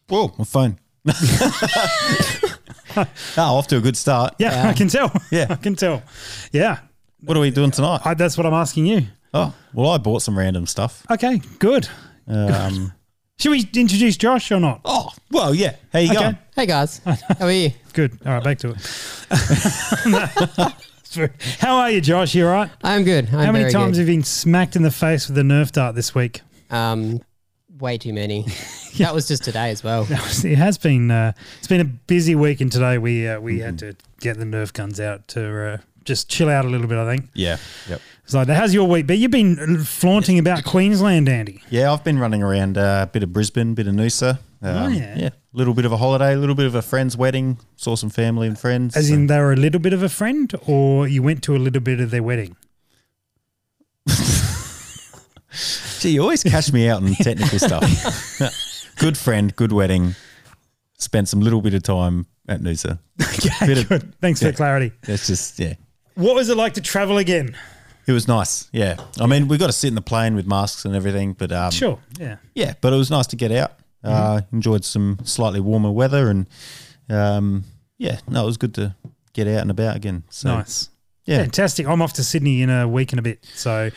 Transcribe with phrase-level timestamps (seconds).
[0.09, 0.79] Whoa, my phone.
[1.07, 3.05] Oh,
[3.39, 4.35] off to a good start.
[4.39, 5.13] Yeah, I can tell.
[5.31, 5.47] yeah.
[5.51, 6.03] I can tell.
[6.53, 6.79] Yeah,
[7.23, 8.01] What are we doing tonight?
[8.05, 9.03] I, that's what I'm asking you.
[9.35, 11.05] Oh, well, I bought some random stuff.
[11.11, 11.89] Okay, good.
[12.27, 12.93] Um,
[13.39, 14.81] Should we introduce Josh or not?
[14.85, 15.77] oh, well, yeah.
[15.93, 16.21] How you Okay.
[16.21, 16.39] going?
[16.57, 17.71] Hey guys, how are you?
[17.93, 18.19] Good.
[18.27, 18.79] All right, back to it.
[21.61, 22.35] How are you, Josh?
[22.35, 22.71] You all right?
[22.83, 23.27] I'm good.
[23.27, 24.01] I'm How many very times good.
[24.01, 26.41] have you been smacked in the face with a Nerf dart this week?
[26.71, 27.21] Um,
[27.81, 28.47] way too many.
[28.99, 30.07] That was just today as well.
[30.11, 31.11] It has been.
[31.11, 33.63] Uh, it's been a busy week, and today we uh, we Mm-hmm.
[33.65, 36.99] had to get the Nerf guns out to uh, just chill out a little bit.
[36.99, 37.31] I think.
[37.35, 37.59] Yeah.
[37.89, 38.01] Yep.
[38.25, 39.07] It's like, how's your week?
[39.07, 41.63] But you've been flaunting about Queensland, Andy.
[41.71, 44.39] Yeah, I've been running around uh, a bit of Brisbane, bit of Noosa.
[44.63, 45.17] Um, Oh, yeah.
[45.17, 45.29] Yeah.
[45.29, 47.59] A little bit of a holiday, a little bit of a friend's wedding.
[47.77, 48.97] Saw some family and friends.
[48.97, 51.55] As so- in, they were a little bit of a friend, or you went to
[51.55, 52.57] a little bit of their wedding.
[56.01, 58.93] Gee, you always cash me out on technical stuff.
[58.99, 60.15] good friend, good wedding.
[60.99, 62.99] Spent some little bit of time at Noosa.
[63.23, 64.51] Okay, Bit of- Thanks for yeah.
[64.53, 64.93] the clarity.
[65.05, 65.75] It's just, yeah.
[66.15, 67.57] What was it like to travel again?
[68.07, 68.69] It was nice.
[68.73, 68.97] Yeah.
[69.21, 71.71] I mean, we got to sit in the plane with masks and everything, but um,
[71.71, 71.99] Sure.
[72.19, 72.37] Yeah.
[72.55, 73.73] yeah, but it was nice to get out.
[74.03, 76.47] Uh, enjoyed some slightly warmer weather and
[77.11, 77.65] um,
[77.99, 78.95] yeah, no, it was good to
[79.33, 80.23] get out and about again.
[80.31, 80.89] So Nice.
[81.27, 81.87] yeah, Fantastic.
[81.87, 83.91] I'm off to Sydney in a week and a bit, so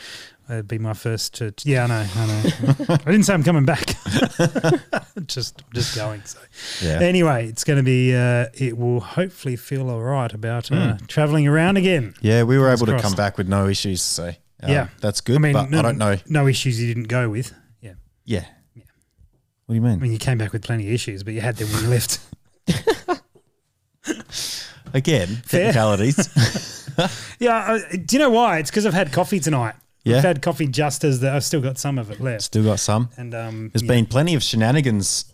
[0.52, 1.36] it'd be my first.
[1.36, 2.08] To, yeah, I know.
[2.16, 2.86] I know.
[2.90, 3.86] I didn't say I'm coming back.
[5.26, 6.24] just, just going.
[6.24, 6.40] So
[6.82, 7.00] yeah.
[7.00, 8.16] anyway, it's going to be.
[8.16, 12.14] Uh, it will hopefully feel all right about uh, traveling around again.
[12.22, 14.34] Yeah, we were able to come back with no issues, so uh,
[14.68, 14.88] Yeah.
[15.00, 15.38] that's good.
[15.38, 16.18] I mean, but no, I don't know.
[16.28, 17.54] No issues you didn't go with.
[17.81, 17.94] Yeah.
[18.25, 18.46] Yeah.
[19.66, 19.94] What do you mean?
[19.94, 21.90] I mean, you came back with plenty of issues, but you had them when you
[21.90, 22.20] left.
[24.94, 26.81] Again, technicalities.
[27.40, 28.59] Yeah, uh, do you know why?
[28.59, 29.75] It's because I've had coffee tonight.
[30.03, 30.17] Yeah.
[30.17, 32.44] I've had coffee just as the, I've still got some of it left.
[32.44, 33.09] Still got some.
[33.17, 35.25] And um, There's yeah, been plenty of shenanigans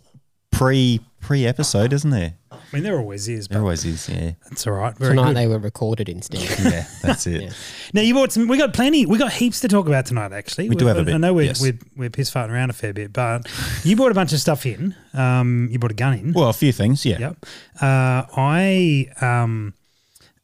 [0.50, 2.34] pre pre episode, isn't there?
[2.52, 4.08] I mean, there always is, There but always is.
[4.10, 4.32] Yeah.
[4.44, 4.96] that's all right.
[4.96, 5.36] Very Tonight good.
[5.36, 6.40] they were recorded instead.
[6.72, 7.42] Yeah, that's it.
[7.42, 7.50] Yeah.
[7.94, 8.46] Now you bought some.
[8.46, 9.06] We got plenty.
[9.06, 10.32] We got heaps to talk about tonight.
[10.32, 11.62] Actually, We do have a I bit, I know we're yes.
[11.62, 13.46] we're, we're piss farting around a fair bit, but
[13.84, 14.94] you bought a bunch of stuff in.
[15.14, 16.32] Um, you bought a gun in.
[16.34, 17.06] Well, a few things.
[17.06, 17.18] Yeah.
[17.18, 17.46] Yep.
[17.80, 19.72] Uh, I um,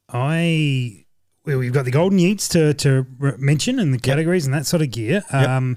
[0.09, 1.04] I
[1.47, 3.07] well, we've got the golden yeets to to
[3.39, 5.23] mention and the categories and that sort of gear.
[5.33, 5.49] Yep.
[5.49, 5.77] Um,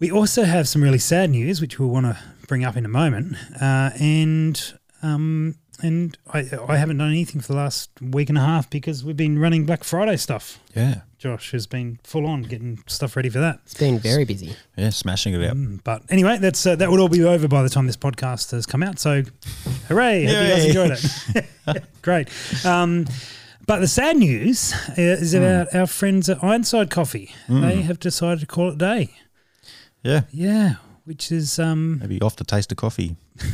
[0.00, 2.88] we also have some really sad news, which we'll want to bring up in a
[2.88, 3.36] moment.
[3.60, 8.42] Uh, and um, and I I haven't done anything for the last week and a
[8.42, 10.58] half because we've been running Black Friday stuff.
[10.74, 11.02] Yeah.
[11.18, 13.58] Josh has been full on getting stuff ready for that.
[13.64, 14.54] It's been very busy.
[14.76, 14.90] Yeah.
[14.90, 15.56] Smashing it out.
[15.56, 18.52] Mm, But anyway, that's uh, that would all be over by the time this podcast
[18.52, 19.00] has come out.
[19.00, 19.24] So,
[19.88, 20.26] hooray!
[20.26, 21.84] Hope you guys enjoyed it.
[22.02, 22.28] Great.
[22.64, 23.06] Um,
[23.68, 27.34] but the sad news is about our friends at Ironside Coffee.
[27.48, 29.10] They have decided to call it day.
[30.02, 30.22] Yeah.
[30.32, 33.16] Yeah, which is um, Maybe off the taste of coffee.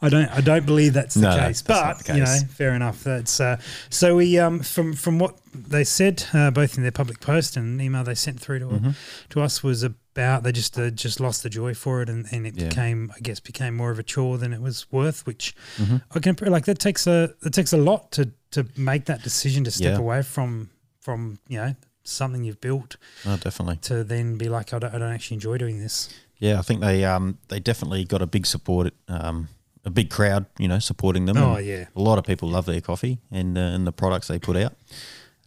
[0.00, 2.74] I don't I don't believe that's the No, case, that's but the you know, fair
[2.74, 3.02] enough.
[3.04, 3.56] That's uh,
[3.90, 7.80] so we um from from what they said uh, both in their public post and
[7.80, 8.90] email they sent through to Mm-hmm.
[9.30, 12.46] to us was about they just uh, just lost the joy for it and, and
[12.46, 12.68] it Yeah.
[12.68, 15.26] became I guess became more of a chore than it was worth.
[15.26, 15.96] Which Mm-hmm.
[16.14, 19.64] I can like that takes a that takes a lot to to make that decision
[19.64, 19.98] to step Yeah.
[19.98, 20.70] away from
[21.00, 21.74] from you know
[22.04, 23.76] something you've built Oh, definitely.
[23.82, 26.08] to then be like I don't, I don't actually enjoy doing this.
[26.42, 29.46] Yeah, I think they um they definitely got a big support um
[29.84, 31.36] a big crowd you know supporting them.
[31.36, 31.84] Oh, and yeah.
[31.94, 34.74] a lot of people love their coffee and uh, and the products they put out.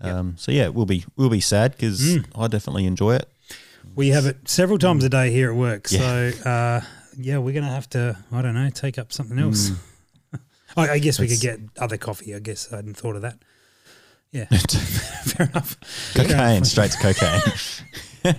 [0.02, 2.26] Um, so yeah, we'll be we'll be sad because Mm.
[2.36, 3.28] I definitely enjoy it.
[3.96, 5.84] We have it several times a day here at work.
[5.84, 5.92] Mm.
[5.92, 6.32] Yeah.
[6.44, 6.82] So, uh,
[7.18, 9.72] yeah, we're going to have to, I don't know, take up something else.
[10.78, 12.36] I, I guess we could get other coffee.
[12.36, 13.38] I guess I hadn't thought of that.
[14.32, 14.46] Yeah,
[15.26, 15.78] fair enough.
[16.14, 18.36] Cocaine, straight to cocaine.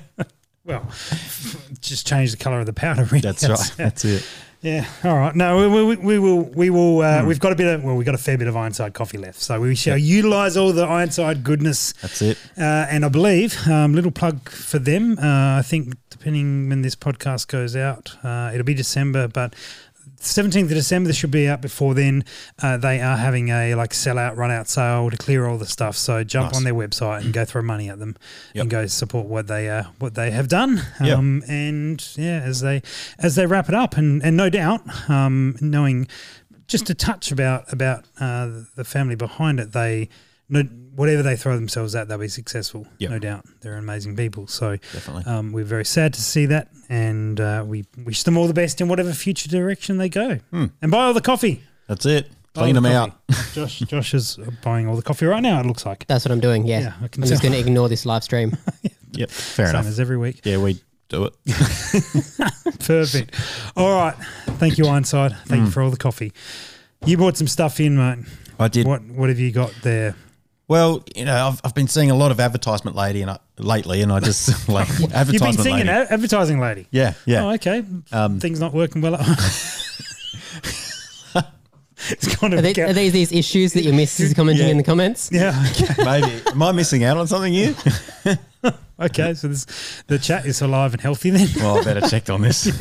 [0.67, 0.87] Well,
[1.81, 3.05] just change the color of the powder.
[3.05, 3.21] Really.
[3.21, 3.73] That's right.
[3.77, 4.27] That's it.
[4.63, 4.85] Yeah.
[5.05, 5.35] All right.
[5.37, 6.43] No, we, we, we will.
[6.43, 7.01] We will.
[7.03, 7.29] Uh, Hmm.
[7.29, 7.85] We've got a bit of.
[7.85, 10.73] Well, we've got a fair bit of Ironside coffee left, so we shall utilise all
[10.73, 11.93] the Ironside goodness.
[12.03, 12.39] That's it.
[12.59, 15.19] Uh, and I believe, um, little plug for them.
[15.19, 19.55] Uh, I think depending when this podcast goes out, uh, it'll be December, but
[20.19, 21.09] seventeenth of December.
[21.09, 22.25] This should be out before then.
[22.63, 25.67] Uh, they are having a like sell out, run out sale to clear all the
[25.67, 25.97] stuff.
[25.97, 26.57] So jump Nice.
[26.57, 28.17] on their website and go throw money at them
[28.55, 28.63] Yep.
[28.63, 30.83] and go support what they uh, what they have done.
[31.01, 31.19] Yep.
[31.19, 32.83] Um, and yeah, as they
[33.19, 36.09] as they wrap it up, and and no doubt, um, knowing
[36.67, 40.09] just a touch about about uh, the family behind it, they
[40.49, 40.63] no,
[40.95, 42.87] whatever they throw themselves at, they'll be successful.
[42.99, 43.11] Yep.
[43.11, 44.47] No doubt, they're amazing people.
[44.47, 45.25] So Definitely.
[45.25, 48.81] um, we're very sad to see that, and uh, we wish them all the best
[48.81, 50.37] in whatever future direction they go.
[50.51, 50.67] Hmm.
[50.81, 51.63] And buy all the coffee.
[51.89, 52.31] That's it.
[52.55, 53.13] Clean them the out.
[53.53, 55.61] Josh, Josh is buying all the coffee right now.
[55.61, 56.07] It looks like.
[56.07, 56.67] That's what I'm doing.
[56.67, 58.57] Yeah, Yeah, I can I'm just going to ignore this live stream.
[59.13, 59.31] Yep.
[59.31, 59.87] Fair Same enough.
[59.87, 60.41] as every week.
[60.45, 60.79] Yeah, we
[61.09, 61.33] do it.
[62.81, 63.35] Perfect.
[63.77, 64.15] All right.
[64.59, 65.33] Thank you, Ironside.
[65.47, 65.65] Thank Hmm.
[65.67, 66.33] you for all the coffee.
[67.05, 68.27] You bought some stuff in, mate.
[68.59, 68.87] I did.
[68.87, 70.15] What What have you got there?
[70.69, 74.03] Well, you know, I've, I've been seeing a lot of advertisement lady and I, lately,
[74.03, 75.89] and I just like advertisement You've been seeing lady.
[75.89, 76.87] a- advertising lady.
[76.91, 77.45] Yeah, yeah.
[77.45, 77.85] Oh, okay.
[78.13, 79.15] Um, Things not working well.
[79.15, 79.27] At
[82.11, 84.73] it's kind of Are, they, are these these issues that your missus is commenting Yeah.
[84.73, 85.31] in the comments?
[85.33, 85.65] yeah.
[85.71, 85.95] Okay.
[86.05, 86.43] Maybe.
[86.51, 87.75] Am I missing out on something here?
[89.01, 89.35] okay.
[89.35, 89.67] So this
[90.07, 91.49] the chat is alive and healthy then.
[91.57, 92.67] well, I better check on this.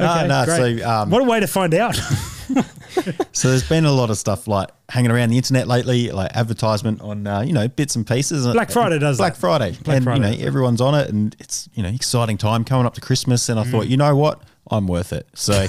[0.00, 0.80] Okay, no, great.
[0.80, 1.94] so, um, what a way to find out.
[3.32, 7.00] so there's been a lot of stuff like hanging around the internet lately, like advertisement
[7.02, 8.46] on, uh, you know, bits and pieces.
[8.48, 9.40] Black Friday does Black that.
[9.40, 9.76] Friday.
[9.84, 12.84] Black and, Friday you know, everyone's on it and it's, you know, exciting time coming
[12.86, 13.48] up to Christmas.
[13.48, 13.70] And I Mm.
[13.70, 14.42] thought, you know what?
[14.70, 15.26] I'm worth it.
[15.34, 15.66] So,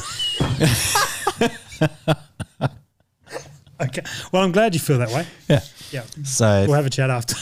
[3.82, 4.02] okay.
[4.32, 5.28] Well, I'm glad you feel that way.
[5.50, 5.62] yeah.
[5.92, 6.04] Yeah.
[6.24, 7.36] So, We'll have a chat after.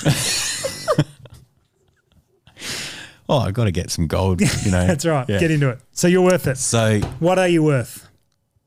[3.31, 4.85] Oh, I've got to get some gold, you know.
[4.87, 5.27] That's right.
[5.27, 5.39] Yeah.
[5.39, 5.79] Get into it.
[5.93, 6.57] So you're worth it.
[6.57, 8.07] So, What are you worth?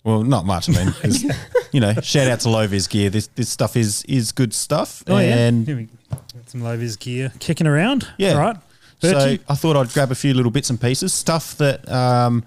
[0.05, 0.69] well, not much.
[0.69, 1.25] I mean, 'cause,
[1.72, 3.11] you know, shout out to Low Vis Gear.
[3.11, 5.05] This this stuff is is good stuff.
[5.06, 5.46] Oh yeah.
[5.46, 8.06] and Here we got some low vis gear kicking around.
[8.19, 8.34] Yeah.
[8.38, 8.56] Right.
[9.00, 9.37] So?
[9.49, 12.44] I thought I'd grab a few little bits and pieces, stuff that um,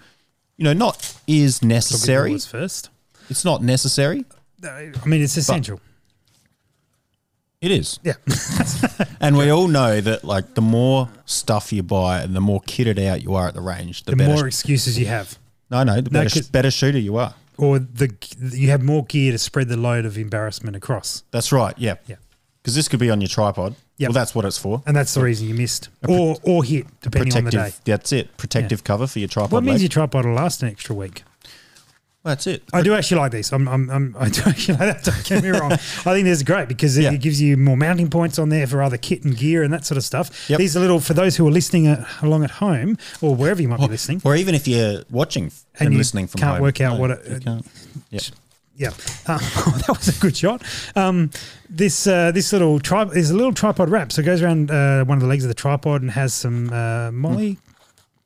[0.58, 2.40] you know, not is Look at necessary.
[2.40, 2.90] first.
[3.30, 4.26] It's not necessary.
[4.64, 5.80] I mean, it's essential.
[7.68, 8.00] It is.
[8.04, 8.14] yeah.
[9.20, 12.98] And we all know that like the more stuff you buy and the more kitted
[13.04, 14.34] out you are at the range, the, the better.
[14.34, 15.38] more excuses you have,
[15.70, 17.34] no, no, the No, better, 'cause- better shooter you are.
[17.58, 18.14] or the
[18.54, 21.74] you have more gear to spread the load of embarrassment across, That's right.
[21.78, 21.96] Yeah.
[22.08, 22.16] Yeah.
[22.62, 23.76] Because this could be on your tripod.
[23.98, 24.10] Yep.
[24.10, 24.84] Well, that's what it's for.
[24.86, 27.72] and that's the reason you missed, or or hit, depending on the day.
[27.86, 28.38] That's it.
[28.38, 29.52] Protective cover for your tripod.
[29.52, 29.82] What means leg.
[29.82, 31.24] your tripod will last an extra week?
[32.28, 32.64] That's it.
[32.74, 33.52] I do actually like these.
[33.54, 35.04] I'm, I'm, I'm, I do actually like that.
[35.04, 35.72] Don't get me wrong.
[35.72, 37.14] I think this is great because it, Yeah.
[37.14, 39.86] it gives you more mounting points on there for other kit and gear and that
[39.86, 40.50] sort of stuff.
[40.50, 40.60] Yep.
[40.60, 43.68] These are little for those who are listening at, along at home or wherever you
[43.68, 44.22] might be listening.
[44.26, 46.62] Or even if you're watching and, And you listening from can't home.
[46.62, 47.66] work out No, what it- you can't.
[48.12, 48.20] Yeah.
[48.80, 48.90] Yeah,
[49.26, 49.38] uh,
[49.88, 50.62] that was a good shot.
[50.96, 51.32] Um,
[51.68, 55.04] this uh, this little tripod is a little tripod wrap, so it goes around uh,
[55.04, 57.56] one of the legs of the tripod and has some uh, MOLLE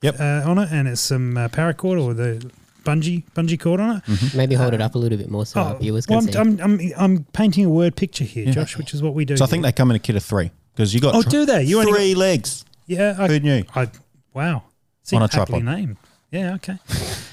[0.01, 0.19] Yep.
[0.19, 2.51] uh, on it, and it's some uh, paracord or the
[2.83, 4.03] bungee bungee cord on it.
[4.05, 4.37] Mm-hmm.
[4.37, 6.61] Maybe hold it up a little bit more so our viewers well, can I'm, see.
[6.61, 9.37] I'm, I'm, I'm painting a word picture here, Josh, which is what we do.
[9.37, 11.15] So I think they come in a kit of three because you got.
[11.15, 11.63] Oh, do they?
[11.63, 12.65] You only three legs.
[12.85, 13.63] yeah, I, Who knew?
[13.75, 13.89] I
[14.33, 14.63] wow,
[15.03, 15.63] See, On a aptly tripod.
[15.63, 15.97] named.
[16.31, 16.77] Yeah, okay.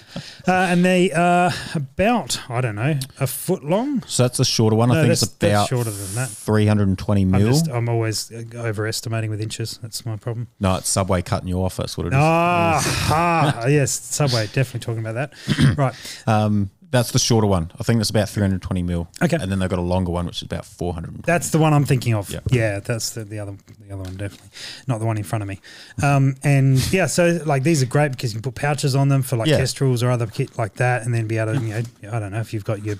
[0.48, 4.02] uh, and they are about I don't know a foot long.
[4.06, 4.90] So that's the shorter one.
[4.90, 6.28] I think it's about shorter than that.
[6.28, 7.48] 320 I'm, mil.
[7.48, 9.78] just, I'm always uh, overestimating with inches.
[9.82, 10.48] That's my problem.
[10.60, 11.76] no, it's Subway cutting you off.
[11.76, 12.18] That's what it is.
[12.18, 14.46] Ah, ah, yes, Subway.
[14.46, 15.76] Definitely talking about that.
[15.76, 15.94] right.
[16.26, 17.70] Um, that's the shorter one.
[17.78, 19.08] I think that's about 320 mil.
[19.22, 19.36] Okay.
[19.40, 21.22] And then they've got a longer one, which is about 400.
[21.24, 22.30] That's the one I'm thinking of.
[22.30, 22.40] Yeah.
[22.50, 23.56] Yeah, that's the, the other
[23.86, 24.48] the other one definitely,
[24.86, 25.60] not the one in front of me.
[26.02, 29.22] Um, and yeah, so like these are great because you can put pouches on them
[29.22, 29.58] for like Yeah.
[29.58, 32.32] kestrels or other kit like that, and then be able to you know I don't
[32.32, 32.96] know if you've got your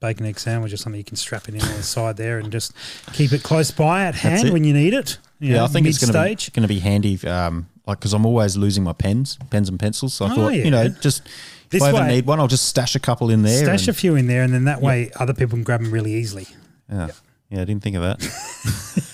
[0.00, 2.50] bacon egg sandwich or something, you can strap it in on the side there and
[2.50, 2.72] just
[3.12, 4.52] keep it close by at hand it.
[4.52, 5.18] when you need it.
[5.38, 6.52] you Yeah, know, I think it's going to be mid-stage.
[6.54, 7.18] going to be handy.
[7.28, 10.14] Um, like because I'm always losing my pens, pens and pencils.
[10.14, 10.88] So I Oh, thought, you know, yeah.
[11.70, 13.64] Just if I ever way- need one, I'll just stash a couple in there.
[13.64, 16.14] Stash a few in there, and then that way other people can grab them really
[16.14, 16.46] easily.
[16.90, 17.08] yeah.
[17.50, 18.18] yeah, I didn't think of that.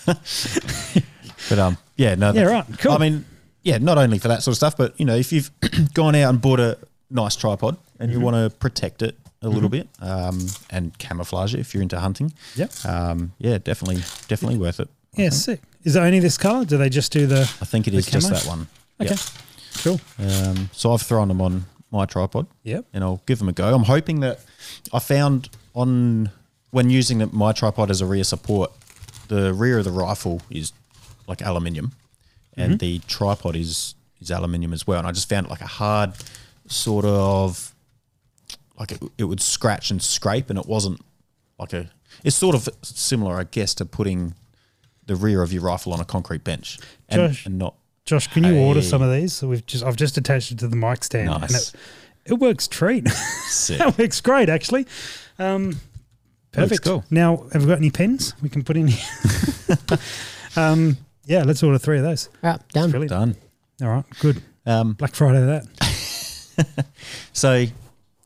[1.48, 2.92] but um, yeah, no, Yeah, right, cool.
[2.92, 3.25] I mean,
[3.62, 5.50] yeah, not only for that sort of stuff, but you know, if you've
[5.94, 6.78] gone out and bought a
[7.10, 8.18] nice tripod and Mm-hmm.
[8.18, 11.98] you want to protect it a little bit um, and camouflage it if you're into
[12.00, 14.88] hunting, yeah, um, yeah, definitely, definitely worth it.
[15.14, 15.60] Yeah, sick.
[15.84, 16.64] Is it only this color?
[16.64, 17.40] Do they just do the?
[17.60, 18.66] I think it is is just that one.
[19.00, 19.14] Okay,
[19.82, 20.00] cool.
[20.18, 22.46] Um, so I've thrown them on my tripod.
[22.64, 22.86] Yep.
[22.92, 23.74] and I'll give them a go.
[23.74, 24.40] I'm hoping that
[24.92, 26.30] I found on
[26.70, 28.72] when using the, my tripod as a rear support,
[29.28, 30.72] the rear of the rifle is
[31.26, 31.92] like aluminium,
[32.56, 32.78] and Mm-hmm.
[32.78, 34.98] the tripod is is aluminium as well.
[34.98, 36.12] And I just found it like a hard
[36.68, 37.74] sort of
[38.78, 41.00] like it, it would scratch and scrape, and it wasn't
[41.58, 41.90] like a.
[42.24, 44.34] It's sort of similar, I guess, to putting
[45.06, 46.78] the rear of your rifle on a concrete bench,
[47.08, 47.74] and, Josh, and not
[48.06, 49.32] Josh, can you order some of these?
[49.32, 51.72] So we've just I've just attached it to the mic stand, Nice.
[51.72, 51.80] and
[52.25, 53.08] it, it works treat.
[53.48, 53.78] Sick.
[53.78, 54.86] that works great, actually.
[55.40, 55.80] Um,
[56.52, 56.84] perfect.
[56.84, 57.04] cool.
[57.10, 59.78] Now, have we got any pens we can put in here?
[60.56, 62.28] um, yeah, let's order three of those.
[62.42, 62.90] Right, done.
[62.90, 63.10] Brilliant.
[63.10, 63.36] Done.
[63.82, 64.40] All right, good.
[64.64, 66.86] Um, Black Friday, that.
[67.32, 67.64] so,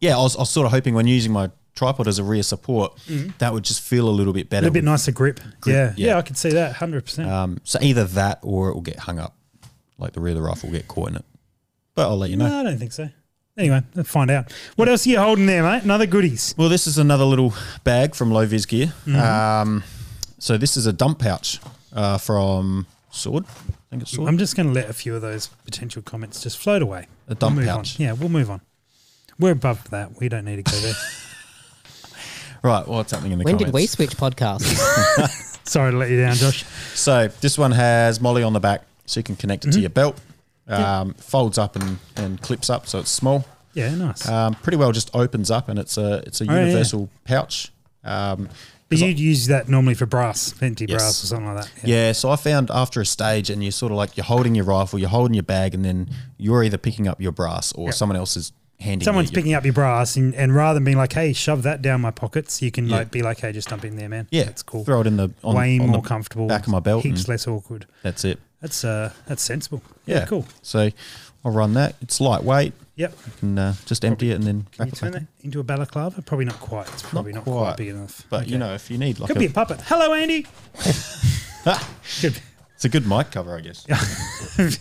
[0.00, 2.42] yeah, I was, I was sort of hoping when using my tripod as a rear
[2.42, 2.98] support,
[3.38, 4.64] that would just feel a little bit better.
[4.66, 5.40] A little bit nicer grip.
[5.64, 5.94] yeah.
[5.96, 6.18] yeah, yeah.
[6.18, 7.26] I could see that 100%.
[7.26, 9.34] Um, so either that or it will get hung up,
[10.00, 11.24] like the rear of the rifle will get caught in it.
[11.94, 12.48] But I'll let you know.
[12.48, 13.08] no, I don't think so.
[13.58, 14.52] Anyway, let's find out.
[14.76, 15.82] What else are you holding there, mate?
[15.82, 16.54] Another goodies.
[16.56, 17.52] Well, this is another little
[17.84, 18.86] bag from Low Vis Gear.
[19.04, 19.16] Mm-hmm.
[19.16, 19.84] Um,
[20.38, 21.60] so this is a dump pouch
[21.92, 23.44] uh, from SORD.
[23.44, 24.28] I think it's SORD.
[24.28, 27.06] I'm just going to let a few of those potential comments just float away.
[27.28, 28.00] A dump we'll move pouch.
[28.00, 28.06] On.
[28.06, 28.62] Yeah, we'll move on.
[29.38, 30.18] We're above that.
[30.18, 30.94] We don't need to go there.
[32.62, 33.62] right, what's happening in the comments.
[33.62, 33.96] When comments?
[33.96, 35.58] did we switch podcasts?
[35.68, 36.64] Sorry to let you down, Josh.
[36.94, 39.74] So this one has MOLLE on the back, so you can connect it Mm-hmm.
[39.76, 40.20] to your belt.
[40.68, 43.44] Um, Folds up and, and clips up, so it's small.
[43.74, 44.28] Yeah, nice.
[44.28, 46.66] Um, pretty well just opens up, and it's a it's a Oh, yeah.
[46.66, 47.72] universal pouch.
[48.04, 48.48] Um,
[48.88, 51.00] but 'cause I- you'd use that normally for brass, empty Yes.
[51.02, 51.70] brass or something like that.
[51.88, 54.64] Yeah, so I found after a stage, and you're sort of like you're holding your
[54.64, 57.90] rifle, you're holding your bag, and then you're either picking up your brass or Yeah.
[57.92, 59.04] someone else is handing.
[59.04, 62.00] Someone's picking up your brass, and, and rather than being like, "Hey, shove that down
[62.00, 62.96] my pockets," you can Yeah.
[62.98, 64.84] like be like, "Hey, just dump it in there, man." Yeah, that's cool.
[64.84, 67.02] Throw it in the on, Way on more the comfortable, back of my belt.
[67.04, 67.86] heaps less awkward.
[68.02, 68.38] that's it.
[68.60, 69.82] That's uh, that's sensible.
[70.06, 70.46] Yeah, cool.
[70.62, 70.90] So
[71.44, 71.94] I'll run that.
[72.02, 72.72] It's lightweight.
[72.96, 73.14] Yep.
[73.26, 76.20] You can uh, just empty it and then Can you turn that into a balaclava?
[76.20, 76.86] Probably not quite.
[76.88, 77.54] It's probably not, quite.
[77.54, 77.76] quite.
[77.78, 78.26] big enough.
[78.28, 78.50] But Okay.
[78.50, 79.80] you know, if you need like could a, be a puppet.
[79.86, 80.46] Hello, Andy.
[82.20, 82.40] Good.
[82.80, 83.86] It's a good mic cover, I guess.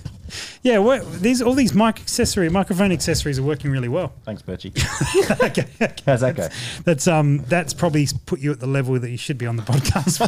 [0.62, 4.14] Yeah, well, these all these mic accessory microphone accessories are working really well.
[4.26, 4.72] Thanks, Bertie.
[5.42, 5.96] okay, okay.
[6.06, 6.50] How's that go?
[6.84, 9.64] That's um that's probably put you at the level that you should be on the
[9.64, 10.20] podcast.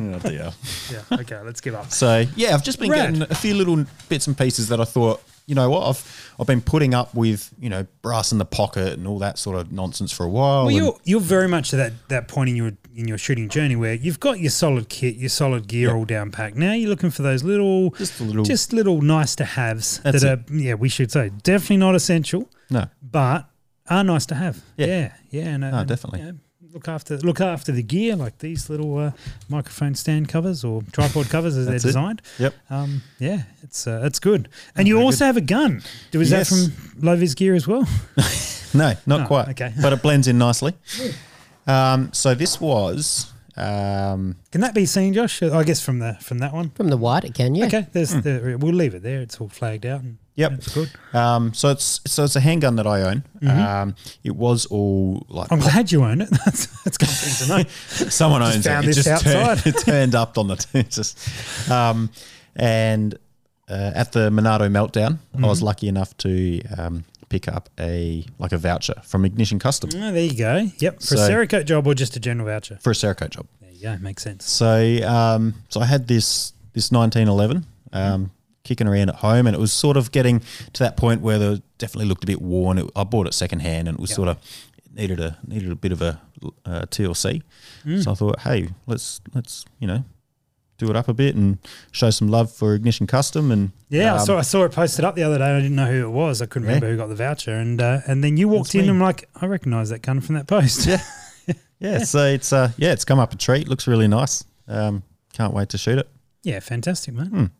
[0.00, 0.52] Oh dear.
[0.90, 1.02] yeah.
[1.20, 1.90] Okay, let's give up.
[1.90, 3.14] So yeah, I've just been Rad.
[3.14, 6.46] getting a few little bits and pieces that I thought, you know what, I've I've
[6.46, 9.72] been putting up with, you know, brass in the pocket and all that sort of
[9.72, 10.66] nonsense for a while.
[10.66, 13.76] Well, you're you're very much at that that point in your in your shooting journey
[13.76, 15.94] where you've got your solid kit, your solid gear Yeah.
[15.94, 16.56] all down packed.
[16.56, 20.22] Now you're looking for those little, Just a little- just little nice to haves that
[20.24, 23.48] are yeah we should say definitely not essential, no, but
[23.88, 24.62] are nice to have.
[24.76, 24.86] Yeah.
[24.86, 25.56] yeah, yeah.
[25.56, 26.20] No, No, and, definitely.
[26.20, 26.38] you know,
[26.74, 29.10] look after look after the gear like these little uh,
[29.48, 31.88] microphone stand covers or tripod covers as they're That's it.
[31.88, 32.20] designed.
[32.38, 32.54] Yep.
[32.68, 34.48] Um, yeah, it's uh, it's good.
[34.76, 35.82] And you very also have a gun.
[36.12, 36.50] Was Yes.
[36.50, 37.86] that from Low Vis Gear as well?
[38.74, 39.48] No, not No, quite.
[39.48, 39.72] okay.
[39.80, 40.74] But it blends in nicely.
[41.68, 45.42] Um, so this was um, Can that be seen, Josh?
[45.42, 46.70] I guess from the from that one.
[46.70, 47.66] From the white, it can, yeah.
[47.66, 49.20] Okay, there's the, we'll leave it there.
[49.20, 50.00] It's all flagged out.
[50.02, 50.52] And Yep.
[50.52, 50.90] it's good.
[51.14, 53.24] um, so it's so it's a handgun that I own.
[53.44, 55.54] Um, it was all like Mm-hmm.
[55.54, 56.30] I'm glad you own it.
[56.44, 57.68] That's that's comforting to know.
[58.08, 58.90] someone owns found it.
[58.90, 59.66] It this just turned, outside.
[59.74, 61.18] it turned up on the t- just,
[61.70, 62.10] um,
[62.54, 63.14] and
[63.68, 65.44] uh, at the Monarto meltdown, I Mm-hmm.
[65.46, 70.12] was lucky enough to um, pick up a like a voucher from Ignition Custom Oh,
[70.12, 70.70] there you go.
[70.78, 72.78] Yep, for So- a Cerakote job or just a general voucher.
[72.82, 73.46] for a Cerakote job.
[73.60, 73.98] There you go.
[73.98, 74.44] Makes sense.
[74.48, 78.30] So um, so I had this this 1911 um,
[78.64, 80.40] kicking around at home, and it was sort of getting
[80.74, 82.78] to that point where it definitely looked a bit worn.
[82.78, 84.16] It, I bought it second hand, and it was Yep.
[84.16, 84.36] sort of
[84.94, 86.20] needed a needed a bit of a
[86.64, 87.42] uh, TLC.
[87.84, 88.04] Mm.
[88.04, 90.04] So I thought, hey, let's let's you know
[90.78, 91.58] do it up a bit and
[91.92, 93.50] show some love for Ignition Custom.
[93.50, 95.44] And Yeah, I um, saw I saw it posted up the other day.
[95.44, 96.40] I didn't know who it was.
[96.40, 96.74] I couldn't Yeah.
[96.76, 97.52] remember who got the voucher.
[97.54, 98.88] And uh, and then you walked That's in me.
[98.88, 100.86] and I'm like, I recognise that gun from that post.
[100.86, 101.02] Yeah.
[101.80, 103.68] yeah, so it's uh yeah, it's come up a treat.
[103.68, 104.44] Looks really nice.
[104.66, 106.08] Um, can't wait to shoot it.
[106.42, 107.50] Yeah, fantastic, man.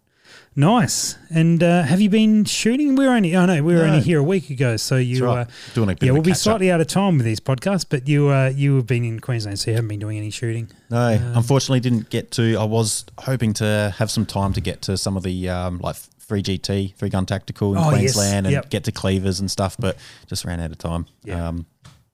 [0.58, 1.16] Nice.
[1.30, 2.96] And uh, have you been shooting?
[2.96, 3.92] We were only, oh no, we were No.
[3.92, 4.76] only here a week ago.
[4.76, 5.46] So you, right.
[5.46, 8.08] uh, Doing a bit yeah, we'll be slightly out of time with these podcasts, but
[8.08, 10.68] you, uh, you have been in Queensland, so you haven't been doing any shooting.
[10.90, 12.56] No, Um, unfortunately, didn't get to.
[12.56, 15.94] I was hoping to have some time to get to some of the um, like
[15.94, 17.98] three GT, three gun tactical in Oh, yes.
[18.14, 18.70] Queensland, and Yep.
[18.70, 19.96] get to cleavers and stuff, but
[20.26, 21.06] just ran out of time.
[21.22, 21.46] Yeah.
[21.50, 21.66] Um,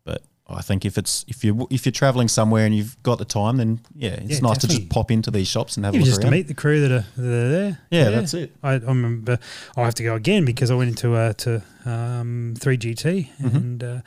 [0.04, 3.24] but I think if it's if you if you're traveling somewhere and you've got the
[3.24, 6.02] time, then yeah, it's Yeah, nice to just pop into these shops and have Even
[6.06, 7.78] a look just to meet the crew that are, that are there.
[7.90, 8.52] Yeah, that's it.
[8.62, 9.38] I, I remember
[9.76, 13.56] I'll have to go again because I went into uh, to um, 3GT Mm-hmm.
[13.56, 14.00] and uh,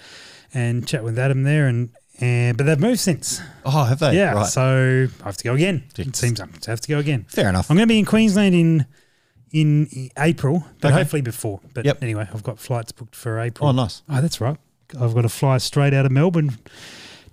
[0.54, 1.90] and chat with Adam there and.
[2.20, 3.40] And, but they've moved since.
[3.64, 4.16] Oh, have they?
[4.16, 4.48] yeah, right.
[4.48, 5.84] so I have to go again.
[6.00, 7.28] It seems I have to go again.
[7.30, 7.70] Fair enough.
[7.70, 8.88] I'm going to be in Queensland in
[9.52, 10.98] in April, but Okay.
[10.98, 11.60] hopefully before.
[11.76, 12.02] But Yep.
[12.02, 13.70] anyway, I've got flights booked for April.
[13.70, 14.02] Oh, nice.
[14.10, 14.58] Oh, that's right.
[15.00, 16.58] I've got to fly straight out of Melbourne.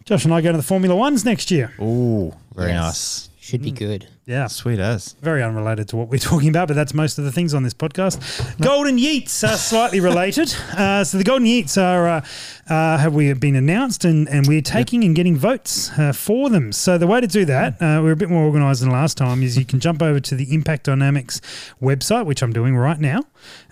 [0.05, 1.73] Josh and I go to the Formula Ones next year.
[1.81, 2.83] Oh, very Yes.
[2.83, 3.29] nice.
[3.45, 3.65] Should Mm.
[3.65, 4.07] be good.
[4.25, 5.17] Yeah, Sweet as.
[5.21, 7.75] very unrelated to what we're talking about, but that's most of the things on this
[7.75, 8.19] podcast.
[8.59, 10.55] Golden Yeets are slightly related.
[10.75, 12.25] Uh, so the Golden Yeets are uh,
[12.73, 16.73] uh, have we been announced, and, and we're taking and getting votes uh, for them.
[16.73, 19.43] So the way to do that, uh, we're a bit more organised than last time,
[19.43, 21.41] is you can jump over to the Impact Dynamics
[21.83, 23.21] website, which I'm doing right now,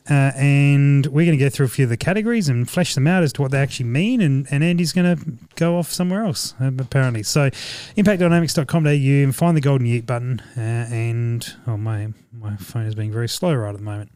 [0.08, 3.06] uh, and we're going to go through a few of the categories and flesh them
[3.08, 4.20] out as to what they actually mean.
[4.20, 5.24] And, and Andy's going to
[5.56, 7.22] go off somewhere else, uh, apparently.
[7.22, 7.50] So,
[7.96, 8.88] impactdynamics.com.au
[9.24, 10.40] and find the golden Yeet button.
[10.56, 14.10] Uh, and oh, my my phone is being very slow right at the moment.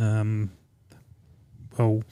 [0.00, 0.50] Um,
[1.78, 2.02] well,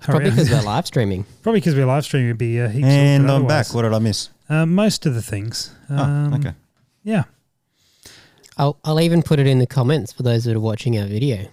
[0.00, 1.24] Probably because we're live streaming.
[1.42, 3.68] probably because we're live streaming, it'd be uh, heaps And I'm otherwise.
[3.68, 3.74] back.
[3.74, 4.28] What did I miss?
[4.48, 5.74] Uh, most of the things.
[5.88, 6.52] Um, oh, okay.
[7.02, 7.24] Yeah.
[8.58, 11.48] I'll, I'll even put it in the comments for those that are watching our video.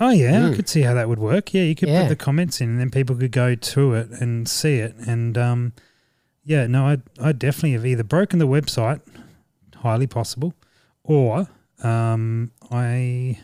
[0.00, 0.56] Oh yeah, I Mm.
[0.56, 1.52] could see how that would work.
[1.52, 2.02] Yeah, you could Yeah.
[2.02, 4.94] put the comments in, and then people could go to it and see it.
[5.06, 5.72] And um,
[6.44, 9.00] yeah, no, I I definitely have either broken the website,
[9.76, 10.54] highly possible,
[11.02, 11.48] or
[11.82, 13.38] um, I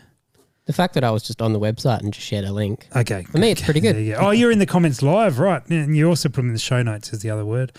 [0.66, 2.88] The fact that I was just on the website and just shared a link.
[2.96, 3.24] okay.
[3.24, 3.96] For me, it's pretty good.
[3.96, 4.20] There you go.
[4.20, 5.60] Oh, you're in the comments live, right?
[5.68, 7.72] And you also put them in the show notes is the other word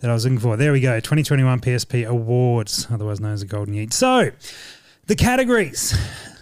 [0.00, 0.54] that I was looking for.
[0.56, 1.00] There we go.
[1.00, 3.92] 2021 PSP Awards, otherwise known as the Golden Yeet.
[3.94, 4.32] So,
[5.06, 5.96] the categories.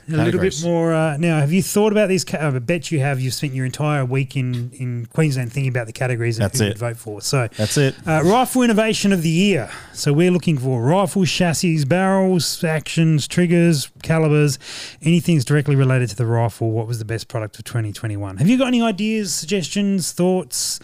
[0.08, 0.92] A little bit more.
[0.94, 2.24] Uh, now, have you thought about these?
[2.34, 3.20] I bet you have.
[3.20, 6.66] You've spent your entire week in, in Queensland thinking about the categories and That's who
[6.66, 6.68] it.
[6.68, 7.20] you'd vote for.
[7.22, 7.94] So, That's it.
[8.06, 9.70] uh, rifle innovation of the year.
[9.92, 14.58] So we're looking for rifle chassis, barrels, actions, triggers, calibers,
[15.02, 16.70] anything that's directly related to the rifle.
[16.70, 18.36] What was the best product of 2021?
[18.38, 20.80] Have you got any ideas, suggestions, thoughts?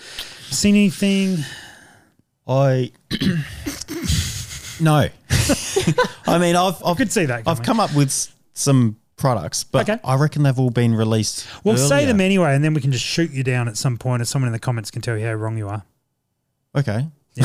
[0.51, 1.39] Seen anything?
[2.49, 2.91] I
[4.81, 5.09] no.
[6.27, 7.43] I mean, I've I've, Could see that.
[7.47, 10.01] I've come up with some products, but Okay.
[10.05, 11.47] I reckon they've all been released.
[11.63, 12.07] Well, say earlier.
[12.09, 14.49] them anyway, and then we can just shoot you down at some point, or someone
[14.49, 15.85] in the comments can tell you how wrong you are.
[16.77, 17.07] Okay.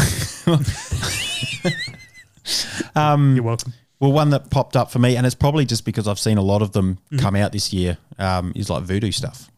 [2.95, 3.73] um, You're welcome.
[3.99, 6.41] well, one that popped up for me, and it's probably just because I've seen a
[6.41, 7.19] lot of them Mm-hmm.
[7.19, 9.49] come out this year, um, is like voodoo stuff.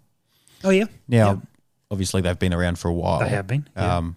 [0.64, 1.40] Oh yeah, Now, Yep.
[1.92, 3.20] obviously, they've been around for a while.
[3.20, 3.68] they have been.
[3.76, 3.98] Yeah.
[3.98, 4.16] Um,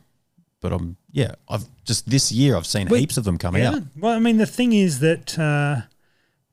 [0.61, 3.71] but I'm yeah, I've just this year I've seen Wait, heaps of them come Yeah.
[3.77, 3.83] out.
[3.97, 5.83] Well, I mean, the thing is that uh,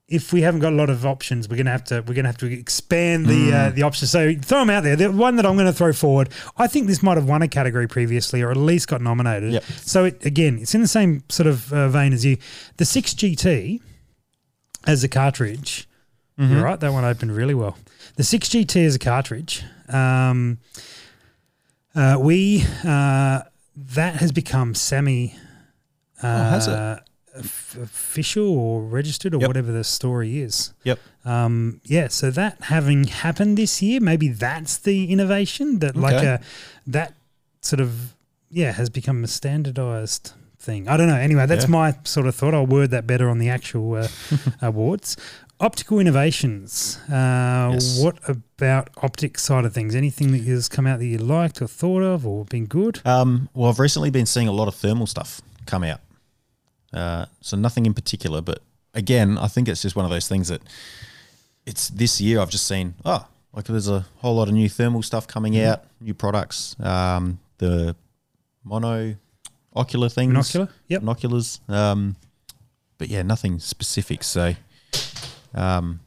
[0.08, 2.38] if we haven't got a lot of options, we're gonna have to we're gonna have
[2.38, 4.10] to expand the uh, the options.
[4.12, 4.96] So throw them out there.
[4.96, 7.48] The one that I'm going to throw forward, I think this might have won a
[7.48, 9.52] category previously, or at least got nominated.
[9.54, 9.64] Yep.
[9.64, 12.38] So it, again, it's in the same sort of uh, vein as you.
[12.78, 13.82] The six GT
[14.86, 15.88] as a cartridge.
[16.38, 16.80] You're right.
[16.80, 17.78] That one opened really well.
[18.16, 19.64] The six GT as a cartridge.
[19.90, 20.60] Um,
[21.96, 23.42] uh, we uh,
[23.76, 25.34] that has become semi
[26.22, 27.00] uh, Oh, has it?
[27.38, 29.48] Official or registered or Yep.
[29.48, 30.74] whatever the story is.
[30.84, 31.00] Yep.
[31.26, 36.40] Um, yeah, so that having happened this year, maybe that's the innovation that like a
[36.86, 37.14] that
[37.62, 38.16] sort of
[38.50, 40.88] yeah has become a standardized thing.
[40.88, 41.16] I don't know.
[41.18, 41.72] Anyway, that's Yeah.
[41.72, 42.54] my sort of thought.
[42.54, 44.08] I'll word that better on the actual uh,
[44.62, 45.18] awards.
[45.60, 47.00] Optical innovations.
[47.10, 48.00] Uh, Yes.
[48.02, 48.18] What
[48.58, 49.96] about optic side of things?
[49.96, 53.02] Anything that has come out that you liked or thought of or been good?
[53.06, 56.00] Um, well, I've recently been seeing a lot of thermal stuff come out.
[56.94, 58.60] Uh, so nothing in particular, but
[58.94, 60.62] again, I think it's just one of those things that
[61.66, 62.96] it's this year I've just seen.
[63.06, 65.70] Oh, like there's a whole lot of new thermal stuff coming Mm-hmm.
[65.72, 66.76] out, new products.
[66.80, 67.96] Um, the
[68.64, 69.16] mono
[69.76, 70.70] ocular things, Binocular?
[70.88, 71.02] Yep.
[71.02, 71.60] binoculars.
[71.68, 72.16] Um,
[72.98, 74.24] but yeah, nothing specific.
[74.24, 74.56] So,
[75.54, 76.00] um,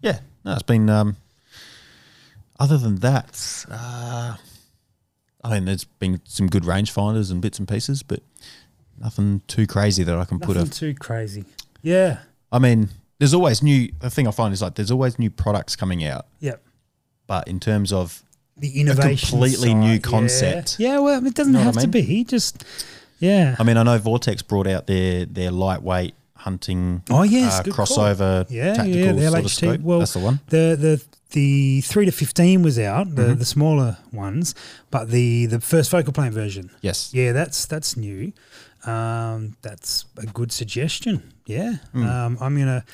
[0.00, 0.88] yeah, no, it's been.
[0.90, 1.16] Um,
[2.60, 4.36] other than that, uh,
[5.42, 8.20] I mean, there's been some good rangefinders and bits and pieces, but
[9.00, 11.44] nothing too crazy that I can put Nothing too crazy.
[11.82, 12.18] Yeah.
[12.50, 13.90] I mean, there's always new.
[14.00, 16.62] The thing I find is like there's always new products coming out, Yep.
[17.26, 18.22] but in terms of
[18.56, 19.30] The innovation.
[19.30, 20.10] completely new side, yeah.
[20.10, 20.76] concept.
[20.78, 22.02] Yeah, well, it doesn't Know have I to be.
[22.02, 22.64] He Just
[23.20, 23.54] yeah.
[23.58, 27.02] I mean, I know Vortex brought out their their lightweight hunting.
[27.08, 27.86] Oh, yes, uh, good call.
[27.86, 28.46] crossover.
[28.50, 29.80] Yeah, tactical yeah, the LHT.
[29.82, 30.40] Well, that's the one.
[30.48, 33.38] The the the three to fifteen was out, the Mm-hmm.
[33.38, 34.54] the smaller ones,
[34.90, 36.70] but the the first focal plane version.
[36.82, 37.14] Yes.
[37.14, 38.32] Yeah, that's that's new.
[38.84, 41.32] Um, that's a good suggestion.
[41.46, 42.04] Yeah, Hmm.
[42.04, 42.84] um, I'm gonna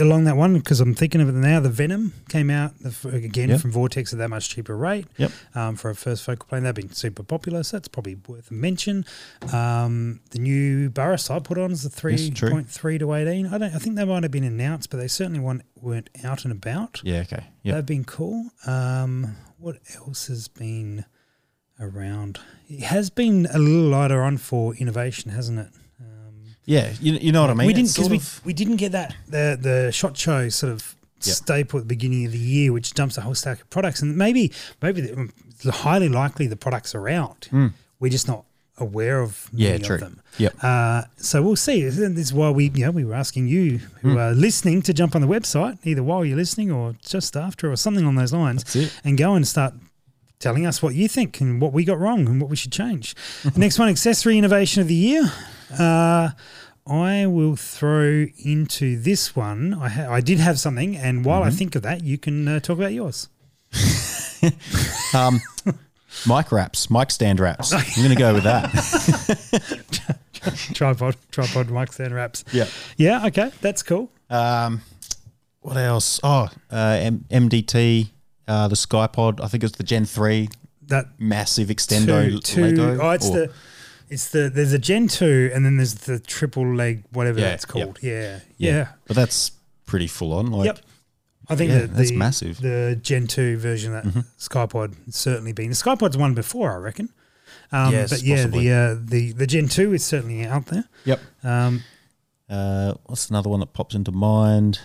[0.00, 1.60] along that one because I'm thinking of it now.
[1.60, 2.72] The Venom came out
[3.04, 3.58] again Yeah.
[3.58, 5.06] from Vortex at that much cheaper rate.
[5.18, 5.32] Yep.
[5.54, 8.54] Um, for a first focal plane, they've been super popular, so that's probably worth a
[8.54, 9.04] mention.
[9.52, 13.46] Um, the new Burris I put on is the three point three to eighteen.
[13.46, 13.74] I don't.
[13.74, 17.00] I think they might have been announced, but they certainly weren't, weren't out and about.
[17.04, 17.20] Yeah.
[17.20, 17.44] Okay.
[17.62, 17.74] Yeah.
[17.74, 18.50] They've been cool.
[18.66, 21.04] Um, what else has been
[21.78, 22.40] around?
[22.70, 25.68] It has been a little lighter on for innovation, hasn't it?
[26.00, 26.92] Um, Yeah.
[27.00, 27.66] You, you know what I mean?
[27.66, 31.34] we didn't because we, we didn't get that the the shot show sort of Yep.
[31.36, 34.16] staple at the beginning of the year, which dumps a whole stack of products, and
[34.16, 37.46] maybe maybe the, it's highly likely the products are out.
[37.98, 38.44] We're just not
[38.78, 39.50] aware of.
[39.52, 39.96] Yeah, true.
[39.96, 40.20] of them.
[40.38, 40.54] Yep.
[40.62, 41.82] Uh, so we'll see.
[41.84, 44.16] This is why we, you know, we were asking you who Hmm.
[44.18, 47.76] are listening to jump on the website, either while you're listening or just after, or
[47.76, 48.64] something on those lines,
[49.04, 49.74] and go and start
[50.40, 53.14] telling us what you think and what we got wrong and what we should change.
[53.56, 55.30] next one, accessory innovation of the year.
[55.78, 56.30] Uh,
[56.86, 59.74] I will throw into this one.
[59.74, 62.58] I ha- I did have something, and while I think of that, you can uh,
[62.60, 63.28] talk about yours.
[65.14, 65.40] Um,
[66.26, 67.72] mic wraps, mic stand wraps.
[67.74, 68.70] I'm going to go with that.
[70.72, 72.44] tripod, tripod, mic stand wraps.
[72.52, 72.66] Yeah.
[72.96, 73.26] Yeah.
[73.26, 74.10] Okay, that's cool.
[74.30, 74.80] Um,
[75.60, 76.20] what else?
[76.22, 78.08] Oh, uh, M- MDT,
[78.50, 79.40] uh, the SkyPod.
[79.42, 80.48] I think it's the Gen Three,
[80.88, 82.98] That massive extendo two, two Lego.
[83.00, 83.52] oh, it's or- the,
[84.08, 87.64] it's the there's a Gen two, and then there's the triple leg, whatever Yeah, that's
[87.64, 87.84] yep.
[87.84, 87.98] called.
[88.02, 88.88] Yeah, yeah.
[89.06, 89.52] but that's
[89.86, 90.50] pretty full on.
[90.50, 90.78] Like, Yep.
[91.48, 92.56] I think Yeah, that that's the, massive.
[92.58, 92.68] Mm-hmm.
[92.90, 97.08] The Gen two version of that SkyPod certainly been the SkyPod's one before, I reckon.
[97.72, 98.68] Um, Yes, but yeah, possibly.
[98.68, 100.84] the uh, the the Gen two is certainly out there.
[101.04, 101.20] Yep.
[101.44, 101.82] Um,
[102.48, 104.80] Uh, what's another one that pops into mind?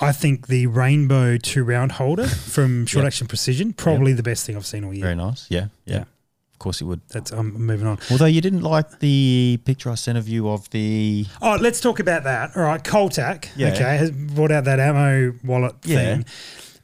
[0.00, 3.06] I think the Rainbow two round holder from Short Yep.
[3.08, 5.02] Action Precision probably the best thing I've seen all year.
[5.04, 5.46] Very nice.
[5.50, 5.94] Yeah, yeah.
[5.96, 6.04] Yeah.
[6.52, 7.00] Of course it would.
[7.08, 7.98] That's I'm moving on.
[8.10, 12.00] Although you didn't like the picture I sent of you of the Oh, let's talk
[12.00, 12.56] about that.
[12.56, 13.72] All right, Coltac, Yeah.
[13.72, 15.96] okay, has brought out that ammo wallet Yeah.
[16.16, 16.24] thing.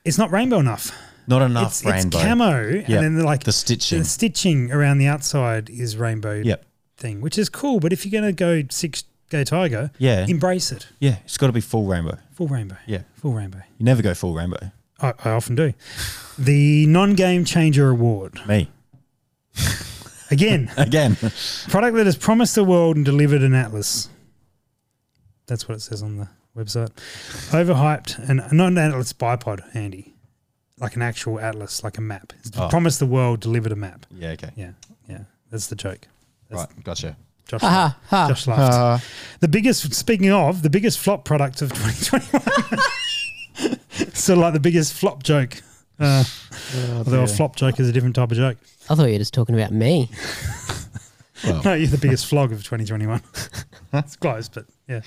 [0.04, 0.92] It's not rainbow enough.
[1.26, 2.18] not enough it's, rainbow.
[2.18, 2.88] it's camo, Yep.
[2.88, 4.00] and then like the stitching.
[4.00, 6.64] the stitching around the outside is rainbow Yep.
[6.96, 7.78] thing, which is cool.
[7.80, 10.26] But if you're going to go six go tiger, Yeah.
[10.28, 10.88] embrace it.
[11.00, 12.18] Yeah, it's got to be full rainbow.
[12.32, 12.76] Full rainbow.
[12.86, 13.02] Yeah.
[13.14, 13.62] Full rainbow.
[13.78, 14.70] You never go full rainbow.
[15.00, 15.72] I, I often do.
[16.38, 18.38] The non game changer award.
[18.46, 18.68] Me.
[20.30, 21.16] Again, Again.
[21.68, 24.08] product that has promised the world and delivered an atlas.
[25.46, 26.90] That's what it says on the website.
[27.50, 30.14] Overhyped and not an atlas bipod, Andy.
[30.78, 32.32] Like an actual atlas, like a map.
[32.38, 32.68] It's Oh.
[32.68, 34.06] promised the world, delivered a map.
[34.10, 34.50] yeah, okay.
[34.56, 34.72] Yeah,
[35.08, 35.24] yeah.
[35.50, 36.06] That's the joke.
[36.48, 37.16] That's Right, gotcha.
[37.50, 38.28] Josh, Ha ha.
[38.28, 39.04] Josh laughed.
[39.40, 43.78] the biggest, speaking of, the biggest flop product of 2021.
[44.14, 45.60] so like the biggest flop joke.
[45.98, 46.22] Uh,
[46.96, 48.56] although a flop joke is a different type of joke.
[48.88, 50.08] I thought you were just talking about me.
[51.44, 53.20] Well, No, you're the biggest flog of 2021.
[53.94, 55.00] it's close, but yeah.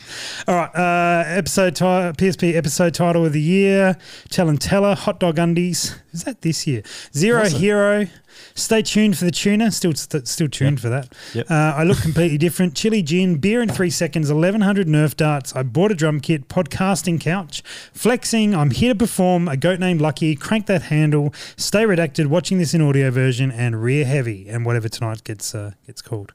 [0.47, 0.75] All right.
[0.75, 3.97] Uh, episode ti- PSP episode title of the year:
[4.29, 5.95] Tell and Teller, Hot Dog Undies.
[6.13, 6.83] Is that this year?
[7.15, 7.51] Zero it?
[7.53, 8.07] Hero.
[8.55, 9.71] Stay tuned for the tuna.
[9.71, 10.79] Still, st- still tuned Yep.
[10.81, 11.13] for that.
[11.33, 11.51] Yep.
[11.51, 12.75] Uh, I look completely different.
[12.75, 15.55] Chili gin, beer in three seconds, 1100 Nerf darts.
[15.55, 17.61] I bought a drum kit, podcasting couch,
[17.93, 18.55] flexing.
[18.55, 19.47] I'm here to perform.
[19.47, 20.35] A goat named Lucky.
[20.35, 21.33] Crank that handle.
[21.57, 22.27] Stay redacted.
[22.27, 26.31] Watching this in audio version and rear heavy and whatever tonight gets uh, gets called.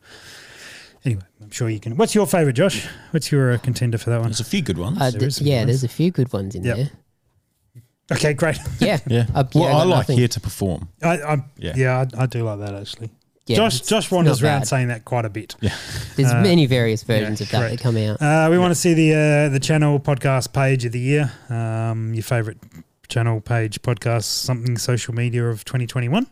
[1.05, 1.97] Anyway, I'm sure you can.
[1.97, 2.87] What's your favorite, Josh?
[3.13, 4.29] What's your uh, contender for that one?
[4.31, 4.99] there's a few good ones.
[5.01, 5.67] Uh, There d- is some yeah, ones.
[5.69, 6.77] there's a few good ones in Yep.
[6.77, 6.91] there.
[8.13, 8.59] Okay, great.
[8.81, 8.99] Yeah.
[9.07, 9.27] yeah.
[9.35, 10.19] Uh, well, I I, got like nothing.
[10.19, 10.89] here to perform.
[11.03, 12.05] I, I, yeah, Yeah.
[12.17, 13.11] I, I do like that actually.
[13.47, 14.69] Yeah, Josh it's- Josh wanders not around bad.
[14.69, 15.57] saying that quite a bit.
[15.61, 15.75] Yeah.
[16.17, 17.77] There's uh, many various versions yeah, of that correct.
[17.77, 18.21] that come out.
[18.21, 21.33] Uh, we want to see the uh, the channel podcast page of the year.
[21.49, 22.59] Um, your favorite
[23.09, 26.27] channel page podcast, something social media of 2021.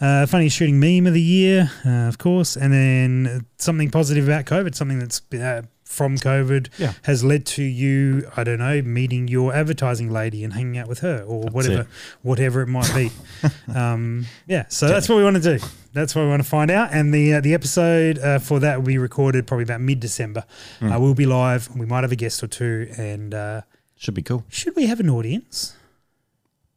[0.00, 4.44] Uh, funny shooting meme of the year, uh, of course, and then something positive about
[4.46, 6.94] COVID, something that's uh, from COVID Yeah.
[7.02, 11.00] has led to you, I don't know, meeting your advertising lady and hanging out with
[11.00, 11.86] her or whatever, it.
[12.22, 13.10] whatever it might be.
[13.74, 15.64] um, yeah, so that's what we want to do.
[15.92, 16.88] That's what we want to find out.
[16.92, 20.44] And the uh, the episode uh, for that will be recorded probably about mid December.
[20.82, 21.68] Uh, we'll be live.
[21.76, 22.88] We might have a guest or two.
[22.98, 23.60] And uh,
[23.96, 24.42] Should be cool.
[24.48, 25.76] should we have an audience,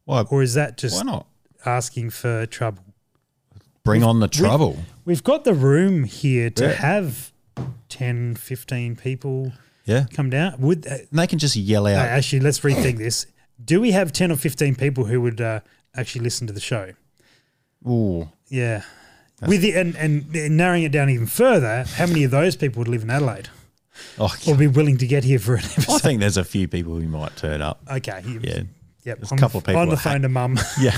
[0.08, 1.26] Why, or is that just why not?
[1.66, 2.82] asking for trouble?
[3.84, 4.78] Bring on the trouble.
[5.04, 6.72] We've got the room here to Yeah.
[6.72, 7.30] have
[7.90, 9.52] 10, 15 people
[9.84, 10.06] Yeah.
[10.10, 10.54] come down.
[10.60, 11.98] Would uh, And they can just yell out.
[11.98, 13.26] actually let's rethink this.
[13.62, 15.60] Do we have ten or fifteen people who would uh,
[15.94, 16.92] actually listen to the show?
[17.86, 18.28] Ooh.
[18.48, 18.82] Yeah.
[19.46, 22.88] With the, and, and narrowing it down even further, how many of those people would
[22.88, 23.48] live in Adelaide
[24.18, 26.94] Oh, or be willing to get here for an I think there's a few people
[26.98, 27.80] who might turn up.
[27.90, 28.22] Okay.
[28.26, 28.62] you- Yeah.
[29.04, 29.18] Yep.
[29.18, 30.58] There's a couple of people on the that phone to mum.
[30.80, 30.96] Yeah.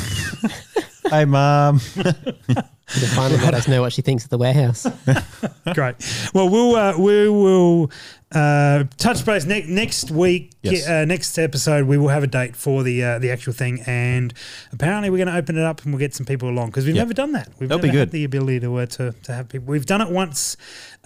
[1.10, 1.80] hey, mum.
[1.96, 4.86] You'll finally let us know what she thinks of the warehouse.
[5.74, 5.94] Great.
[6.34, 7.90] Well, we'll uh, we will
[8.32, 10.52] uh, touch base ne- next week.
[10.62, 10.86] Yes.
[10.86, 14.32] Uh, next episode, we will have a date for the uh, the actual thing, and
[14.72, 16.94] apparently we're going to open it up and we'll get some people along because we've
[16.94, 17.02] Yeah.
[17.02, 17.48] never done that.
[17.58, 18.12] We've That'll never be had good.
[18.12, 19.68] the ability to, uh, to to have people.
[19.68, 20.56] We've done it once.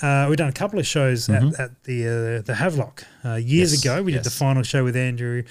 [0.03, 3.45] Uh, we've done a couple of shows at, at the uh, the Havelock uh, years
[3.45, 3.75] Mm-hmm.
[3.75, 4.03] Yes, ago.
[4.03, 5.45] We did the final show with Andrew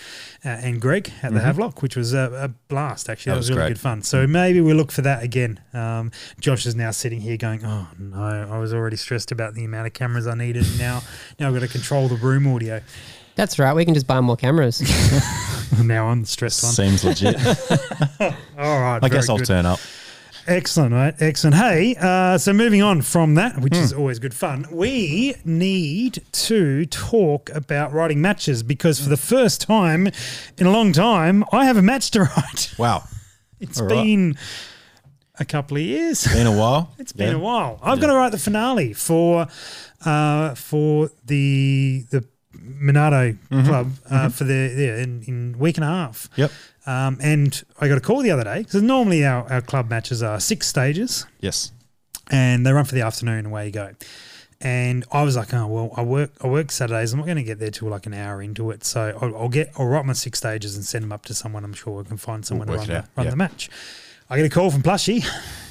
[0.44, 3.10] uh, and Greg at the Havelock, which was a, a blast.
[3.10, 3.76] Actually, that, That was, was really great.
[3.76, 4.02] good fun.
[4.04, 5.62] So maybe we'll look for that again.
[5.74, 9.64] Um, Josh is now sitting here going, "Oh no, I was already stressed about the
[9.64, 10.66] amount of cameras I needed.
[10.78, 11.02] Now,
[11.40, 12.82] now I've got to control the room audio.
[13.36, 13.74] That's right.
[13.74, 14.80] We can just buy more cameras.
[15.84, 16.74] now I'm the stressed one.
[16.74, 17.36] Seems legit.
[18.58, 19.48] All right, I guess I'll good.
[19.48, 19.80] turn up.
[20.46, 21.16] Excellent, right?
[21.20, 21.56] Excellent.
[21.56, 23.82] Hey, uh, so moving on from that, which Hmm.
[23.82, 29.62] is always good fun, we need to talk about writing matches because for the first
[29.62, 30.08] time
[30.58, 32.74] in a long time, I have a match to write.
[32.78, 33.04] Wow.
[33.62, 34.04] It's All right.
[34.04, 34.38] been
[35.40, 36.28] a couple of years.
[36.28, 36.94] Been a while.
[37.00, 37.36] It's been Yeah.
[37.36, 37.80] a while.
[37.82, 39.48] I've got to write the finale for
[40.06, 43.68] uh, for the the Monarto Mm-hmm.
[43.68, 46.30] Club uh, for the yeah, in, in week and a half.
[46.36, 46.52] Yep.
[46.86, 50.22] Um, and I got a call the other day because normally our, our club matches
[50.22, 51.72] are six stages Yes.
[52.30, 53.92] and they run for the afternoon and away you go.
[54.60, 57.12] And I was like, oh well, I work I work Saturdays.
[57.12, 59.50] I'm not going to get there till like an hour into it, so I'll, I'll
[59.50, 61.66] get I'll write my six stages and send them up to someone.
[61.66, 63.30] I'm sure we can find someone to run, the, run yeah.
[63.30, 63.70] the match.
[64.30, 65.24] I get a call from Plushy.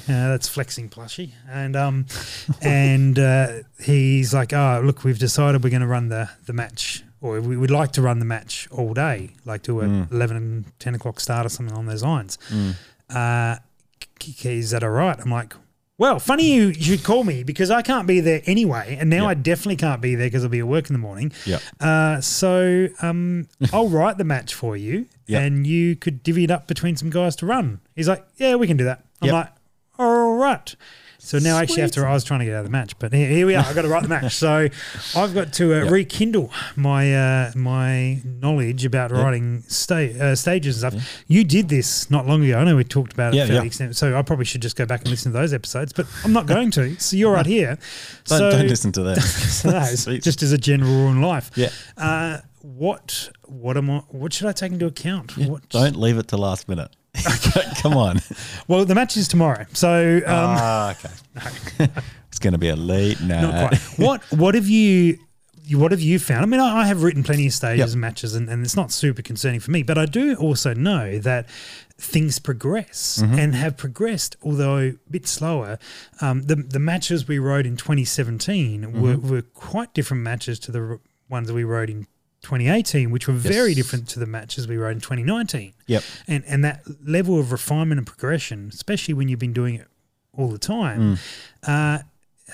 [0.05, 2.05] Uh, that's flexing Plushy, and um,
[2.61, 3.47] and uh,
[3.81, 7.55] he's like, "Oh, look, we've decided we're going to run the the match, or we
[7.55, 10.11] would like to run the match all day, like do a Mm.
[10.11, 12.37] eleven and ten o'clock start or something on those lines."
[13.09, 13.57] Uh,
[14.19, 15.17] k- k- is that all right?
[15.19, 15.53] I'm like,
[16.03, 19.29] well, funny you should call me because I can't be there anyway, and now Yeah.
[19.29, 21.31] I definitely can't be there because I'll be at work in the morning.
[21.45, 21.59] Yeah.
[21.79, 25.39] Uh, so um, I'll write the match for you, Yeah.
[25.39, 27.79] and you could divvy it up between some guys to run.
[27.95, 29.05] He's like, yeah, we can do that.
[29.21, 29.33] I'm Yep.
[29.33, 29.49] like,
[29.97, 30.75] all right.
[31.25, 33.29] So now, actually, after I was trying to get out of the match, but here,
[33.29, 33.63] here we are.
[33.65, 34.33] I've got to write the match.
[34.35, 34.67] So
[35.15, 35.91] I've got to uh, Yep.
[35.91, 41.23] rekindle my uh, my knowledge about writing sta- uh, stages and stuff.
[41.27, 42.59] You did this not long ago.
[42.59, 43.67] I know we talked about it Yeah, fairly yeah.
[43.67, 46.33] extent, so I probably should just go back and listen to those episodes, but I'm
[46.33, 46.99] not going to.
[46.99, 47.77] So you're right here.
[48.25, 49.17] Don't, so, don't listen to that.
[50.09, 51.51] no, just as a general rule in life.
[51.55, 51.69] Yeah.
[51.97, 53.99] Uh, what what am I?
[54.09, 55.37] What should I take into account?
[55.37, 56.93] What, Don't leave it to last minute.
[57.81, 58.19] Come on.
[58.67, 61.89] Well, the match is tomorrow, so um, ah, okay.
[62.29, 63.41] it's going to be a late night.
[63.41, 63.79] not quite.
[63.97, 65.19] What what have you?
[65.71, 66.41] What have you found?
[66.43, 67.89] I mean, I, I have written plenty of stages Yep.
[67.93, 69.81] and matches, and, and it's not super concerning for me.
[69.83, 71.47] But I do also know that
[71.97, 73.39] things progress Mm-hmm.
[73.39, 75.77] and have progressed, although a bit slower.
[76.19, 79.29] Um, the the matches we rode in 2017 were, Mm-hmm.
[79.29, 80.99] were quite different matches to the
[81.29, 82.07] ones that we rode in
[82.43, 85.73] 2018, which were very different to the matches we rode in 2019.
[85.87, 86.03] Yep.
[86.27, 89.87] and and that level of refinement and progression, especially when you've been doing it
[90.37, 91.17] all the time,
[91.63, 91.99] uh,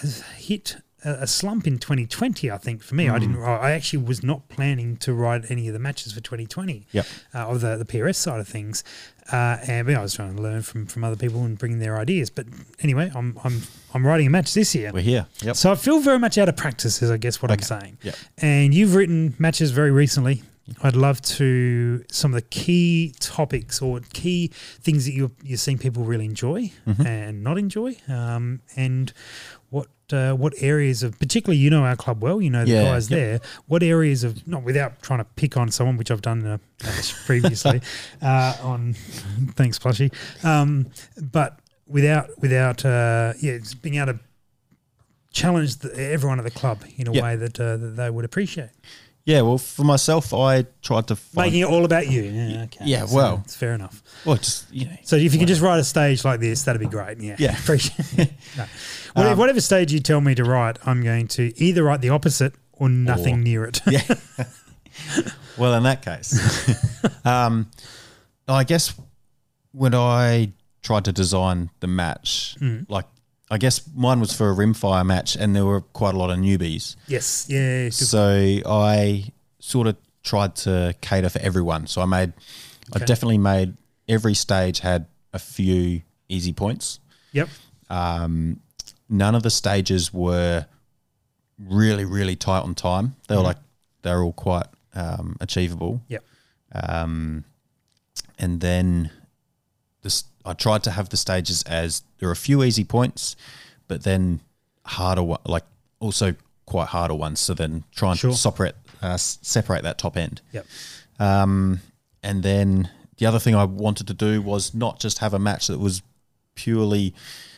[0.02, 2.52] has hit a, a slump in 2020.
[2.52, 3.42] I think for me, I didn't.
[3.42, 6.88] I actually was not planning to ride any of the matches for 2020.
[6.92, 7.06] Yep.
[7.34, 8.84] Uh, of the the PRS side of things,
[9.32, 11.98] uh, and but I was trying to learn from from other people and bring their
[11.98, 12.30] ideas.
[12.30, 12.46] But
[12.82, 13.62] anyway, I'm I'm
[13.94, 14.92] I'm riding a match this year.
[14.94, 15.28] We're here.
[15.42, 15.56] Yep.
[15.56, 17.98] So I feel very much out of practice, is I guess what I'm saying.
[18.04, 18.16] Yep.
[18.40, 20.44] And you've written matches very recently.
[20.84, 25.80] I'd love to some of the key topics or key things that you're you're seeing
[25.80, 27.08] people really enjoy Mm-hmm.
[27.08, 29.12] and not enjoy, um, and
[29.70, 32.84] what uh, what areas of particularly you know our club well, you know the Yeah,
[32.84, 33.20] guys yep.
[33.20, 33.50] there.
[33.68, 37.82] What areas of not without trying to pick on someone, which I've done match previously
[38.22, 38.94] uh, on
[39.56, 40.12] thanks Plushy,
[40.44, 40.88] um,
[41.22, 44.20] but without without uh, yeah it's being able to
[45.32, 47.24] challenge the, everyone at the club in a Yep.
[47.24, 48.70] way that, uh, that they would appreciate.
[49.26, 49.42] Yeah.
[49.42, 51.48] Well, for myself, I tried to find.
[51.48, 52.22] Making it all about you.
[52.24, 52.86] Yeah, okay.
[52.86, 53.42] Yeah, So well.
[53.46, 54.02] it's fair enough.
[54.26, 54.96] well, just you know.
[55.04, 57.20] So if you can just write a stage like this, that'd be great.
[57.20, 57.58] Yeah, Yeah.
[57.60, 58.32] appreciate.
[58.58, 58.66] No.
[59.14, 62.10] Whatever, Um, whatever stage you tell me to write, I'm going to either write the
[62.10, 63.82] opposite or nothing Or- near it.
[63.90, 64.04] Yeah.
[65.58, 66.38] well, in that case,
[67.26, 67.70] um,
[68.48, 68.94] I guess
[69.72, 72.56] when I tried to design the match,
[72.88, 73.06] like
[73.52, 76.38] I guess mine was for a rimfire match, and there were quite a lot of
[76.38, 76.96] newbies.
[77.08, 77.90] yes, yeah.
[77.90, 81.88] So I sort of tried to cater for everyone.
[81.88, 82.34] So I made,
[82.94, 83.04] Okay.
[83.04, 83.76] I definitely made
[84.08, 87.00] every stage had a few easy points.
[87.32, 87.50] yep,
[87.90, 88.60] Um,
[89.10, 90.66] none of the stages were
[91.58, 93.16] really, really tight on time.
[93.28, 93.58] They were like
[94.04, 96.02] they were all quite um, achievable.
[96.08, 96.24] yep,
[96.74, 97.44] Um,
[98.38, 99.12] and then
[100.04, 103.36] this, I tried to have the stages as there are a few easy points,
[103.88, 104.40] but then
[104.86, 105.66] harder, one- like
[106.00, 107.40] also quite harder ones.
[107.40, 108.34] So then try and Sure.
[108.34, 110.42] separate uh, separate that top end.
[110.52, 110.66] yep,
[111.20, 111.80] Um,
[112.22, 115.68] and then the other thing I wanted to do was not just have a match
[115.68, 116.02] that was
[116.56, 117.14] purely,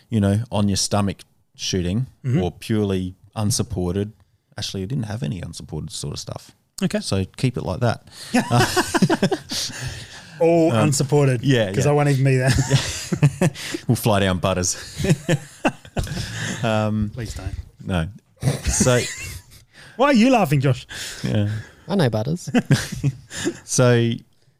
[0.10, 1.22] you know, on your stomach
[1.56, 2.42] shooting Mm-hmm.
[2.44, 4.14] or purely unsupported.
[4.58, 6.52] Actually, I didn't have any unsupported sort of stuff.
[6.84, 7.00] okay.
[7.00, 8.08] So keep it like that.
[10.42, 11.42] All unsupported.
[11.42, 11.92] Um, yeah, because yeah.
[11.92, 12.52] I won't even be there.
[13.88, 14.76] We'll fly down butters.
[16.64, 17.56] um, Please don't.
[17.84, 18.08] No.
[18.64, 19.00] So
[19.98, 20.88] Why are you laughing, Josh?
[21.24, 21.50] yeah.
[21.88, 22.50] I know Butters.
[23.66, 24.12] So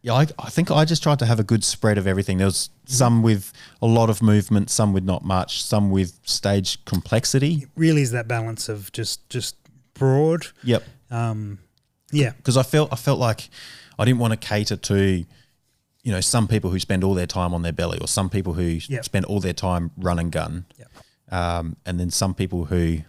[0.02, 2.38] yeah, I, I think I just tried to have a good spread of everything.
[2.38, 6.84] There was some with a lot of movement, some with not much, some with stage
[6.86, 7.68] complexity.
[7.76, 9.56] Really, is that balance of just just
[9.94, 10.48] broad?
[10.64, 10.84] Yep.
[11.12, 11.60] Um,
[12.12, 13.50] yeah, because I felt I felt like
[14.00, 15.24] I didn't want to cater to
[16.04, 18.54] you know some people who spend all their time on their belly or some people
[18.54, 19.06] who Yep.
[19.06, 20.92] spend all their time run and gun Yep.
[21.32, 23.00] um, and then some people who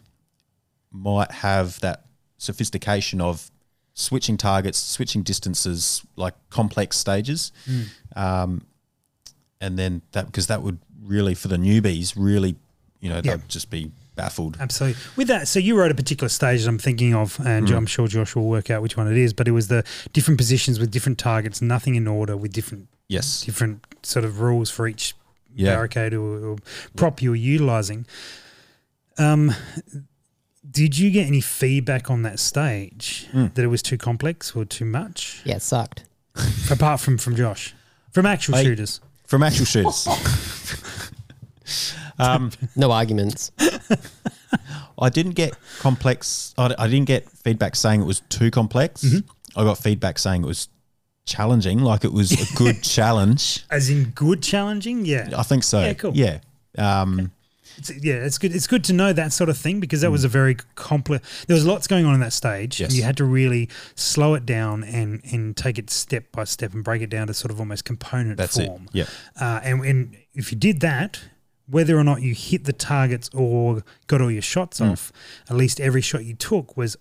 [0.91, 2.05] might have that
[2.39, 3.51] sophistication of
[3.95, 7.83] switching targets switching distances like complex stages Hmm.
[8.17, 8.67] um,
[9.61, 12.57] and then that because that would really for the newbies, really,
[13.01, 13.37] you know, Yeah.
[13.37, 13.91] they'd just be
[14.23, 14.57] baffled.
[14.61, 15.01] Absolutely.
[15.17, 17.77] With that, so you wrote a particular stage I'm thinking of, and Mm.
[17.77, 19.83] I'm sure Josh will work out which one it is, but it was the
[20.13, 23.43] different positions with different targets, nothing in order, with different Yes.
[23.43, 25.15] different sort of rules for each
[25.55, 25.75] Yeah.
[25.75, 26.57] barricade or, or
[26.97, 28.07] prop you were utilizing.
[29.19, 29.55] Um,
[30.71, 33.47] did you get any feedback on that stage Hmm.
[33.55, 35.41] that it was too complex or too much?
[35.45, 36.05] Yeah, it sucked.
[36.71, 37.75] Apart from from Josh,
[38.13, 39.01] from actual I- shooters.
[39.27, 40.07] From actual shooters.
[42.19, 43.51] um, No arguments.
[44.99, 46.55] I didn't get complex.
[46.59, 49.03] I, I didn't get feedback saying it was too complex.
[49.03, 49.59] Mm-hmm.
[49.61, 50.69] I got feedback saying it was
[51.25, 53.65] challenging, like it was a good challenge.
[53.71, 55.31] As in good challenging, yeah.
[55.37, 55.81] I think so.
[55.81, 56.13] Yeah, cool.
[56.15, 56.39] Yeah.
[56.79, 57.33] Um,
[57.79, 58.55] It's, yeah, it's good.
[58.55, 61.45] It's good to know that sort of thing because that was a very complex.
[61.47, 62.95] There was lots going on in that stage, Yes.
[62.95, 66.85] you had to really slow it down and and take it step by step and
[66.85, 68.67] break it down to sort of almost component That's it.
[68.67, 68.89] form.
[68.93, 69.05] Yeah.
[69.41, 71.21] Uh, and, and if you did that,
[71.73, 74.93] whether or not you hit the targets or got all your shots Mm.
[74.93, 75.13] off,
[75.51, 76.97] at least every shot you took was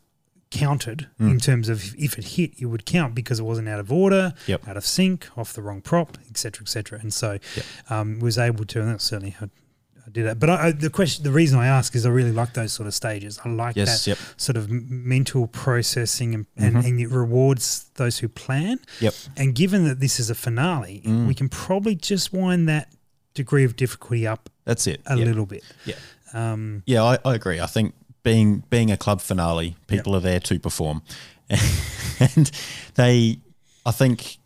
[0.50, 1.32] counted Mm.
[1.32, 4.34] in terms of if it hit, you would count because it wasn't out of order,
[4.48, 4.68] Yep.
[4.68, 7.00] out of sync, off the wrong prop, etc., etc.
[7.02, 7.66] And so, Yep.
[7.90, 10.40] um, was able to, and that certainly I, I did that.
[10.40, 12.88] But I, I, the question, the reason I ask is I really like those sort
[12.88, 13.40] of stages.
[13.46, 14.18] I like Yes, that yep.
[14.18, 14.34] Mm-hmm.
[14.38, 18.80] sort of mental processing, and, and, and it rewards those who plan.
[19.00, 19.14] Yep.
[19.38, 21.28] And given that this is a finale, Mm.
[21.28, 22.92] we can probably just wind that
[23.34, 25.02] degree of difficulty up That's it.
[25.06, 25.26] a yeah.
[25.26, 25.64] little bit.
[25.86, 25.96] Yeah.
[26.34, 27.60] Um, Yeah, I, I agree.
[27.60, 31.02] I think being being a club finale, people are there to perform,
[31.50, 32.52] and
[32.96, 33.40] they,
[33.86, 34.38] I think,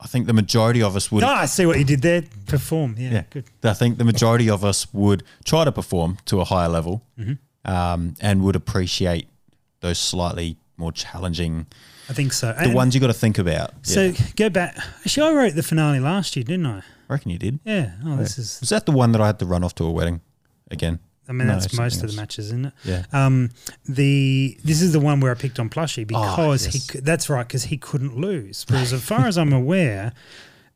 [0.00, 1.24] I think the majority of us would.
[1.24, 2.22] ah, I see what you did there.
[2.46, 2.94] Perform.
[2.98, 3.44] Yeah, yeah, good.
[3.64, 7.70] I think the majority of us would try to perform to a higher level, Mm-hmm.
[7.72, 9.28] um, and would appreciate
[9.80, 11.66] those slightly more challenging,
[12.08, 12.52] I think so.
[12.52, 13.70] the ones you got to think about.
[13.86, 14.20] So yeah.
[14.36, 14.76] go back.
[15.00, 16.82] Actually, I wrote the finale last year, didn't I?
[17.12, 17.60] I reckon you did.
[17.64, 17.92] Yeah.
[18.06, 18.58] Oh, this is.
[18.60, 20.22] Was that the one that I had to run off to a wedding
[20.70, 20.98] again?
[21.28, 22.72] I mean, No, that's most of the matches, isn't it?
[22.84, 23.04] Yeah.
[23.12, 23.50] Um,
[23.88, 26.90] the this is the one where I picked on Plushy because yes.
[26.90, 26.98] he.
[27.00, 28.64] That's right because he couldn't lose.
[28.64, 30.12] Because as far as I'm aware,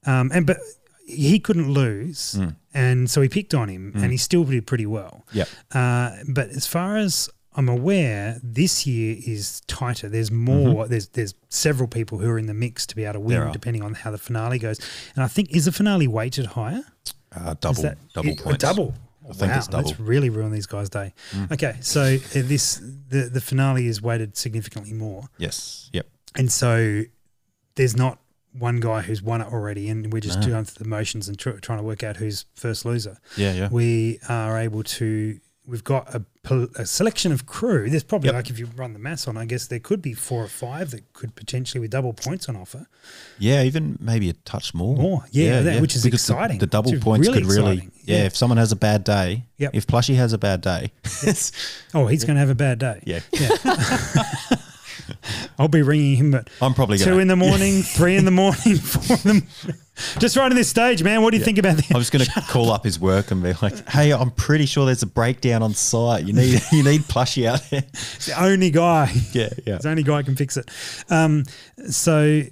[0.05, 0.59] um, and but
[1.07, 2.57] he couldn't lose, Mm.
[2.75, 5.25] and so he picked on him, and he still did pretty well.
[5.33, 5.49] Yep.
[5.73, 10.09] Uh, but as far as I'm aware, this year is tighter.
[10.09, 10.87] There's more.
[10.87, 13.43] There's there's several people who are in the mix to be able to Mm-hmm.
[13.45, 14.79] Win, depending on how the finale goes.
[15.15, 16.83] And I think is the finale weighted higher?
[17.35, 18.59] Uh, double, that- double it- points.
[18.63, 18.95] Double.
[19.29, 19.85] I think wow, it's double.
[19.85, 19.97] Mm.
[19.97, 21.13] That's really ruined these guys' day.
[21.51, 22.77] Okay, so uh, this
[23.09, 25.91] the the finale is weighted significantly more, Yes.
[25.93, 26.07] Yep.
[26.37, 27.03] and so
[27.75, 28.21] there's not
[28.53, 30.47] one guy who's won it already, and we're just No.
[30.47, 33.19] doing the motions and tr- trying to work out who's first loser.
[33.37, 33.53] Yeah.
[33.53, 33.69] Yeah.
[33.71, 35.41] We are able to.
[35.69, 36.23] We've got a,
[36.77, 37.91] a selection of crew.
[37.91, 38.35] There's probably Yep.
[38.37, 40.93] like if you run the maths on, I guess there could be four or five
[40.93, 42.87] that could potentially with double points on offer.
[43.39, 44.95] Yeah, even maybe a touch more.
[44.97, 46.59] More, yeah, that- which is Because exciting.
[46.59, 48.17] The, double points really could really, exciting, yeah.
[48.19, 48.25] yeah.
[48.27, 49.71] If someone has a bad day, Yep.
[49.75, 50.93] if Plushy has a bad day,
[51.25, 51.51] yes.
[51.95, 53.03] Oh, he's going to have a bad day.
[53.05, 53.49] yeah, yeah.
[55.59, 57.19] I'll be ringing him at I'm probably two gonna.
[57.23, 59.81] in the morning, three in the morning, four in the morning.
[60.19, 61.23] Just right on this stage, man.
[61.23, 61.91] What do you think about this?
[61.91, 64.85] I'm just going to call up his work and be like, "Hey, I'm pretty sure
[64.87, 66.25] there's a breakdown on site.
[66.25, 67.83] You need you need Plushy out there."
[68.27, 69.13] the only guy.
[69.33, 70.71] Yeah, yeah, the only guy who can fix it.
[71.11, 71.45] Um,
[71.91, 72.43] so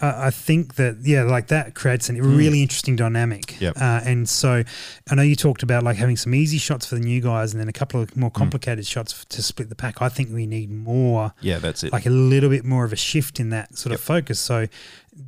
[0.00, 3.60] uh, I think that yeah, like that creates a really interesting dynamic.
[3.60, 3.76] Yep.
[3.76, 4.62] Uh, and so
[5.10, 7.60] I know you talked about like having some easy shots for the new guys, and
[7.60, 10.00] then a couple of more complicated shots f- to split the pack.
[10.00, 11.32] I think we need more.
[11.40, 11.58] yeah.
[11.58, 11.92] That's it.
[11.92, 14.38] Like a little bit more of a shift in that sort of focus.
[14.38, 14.68] So,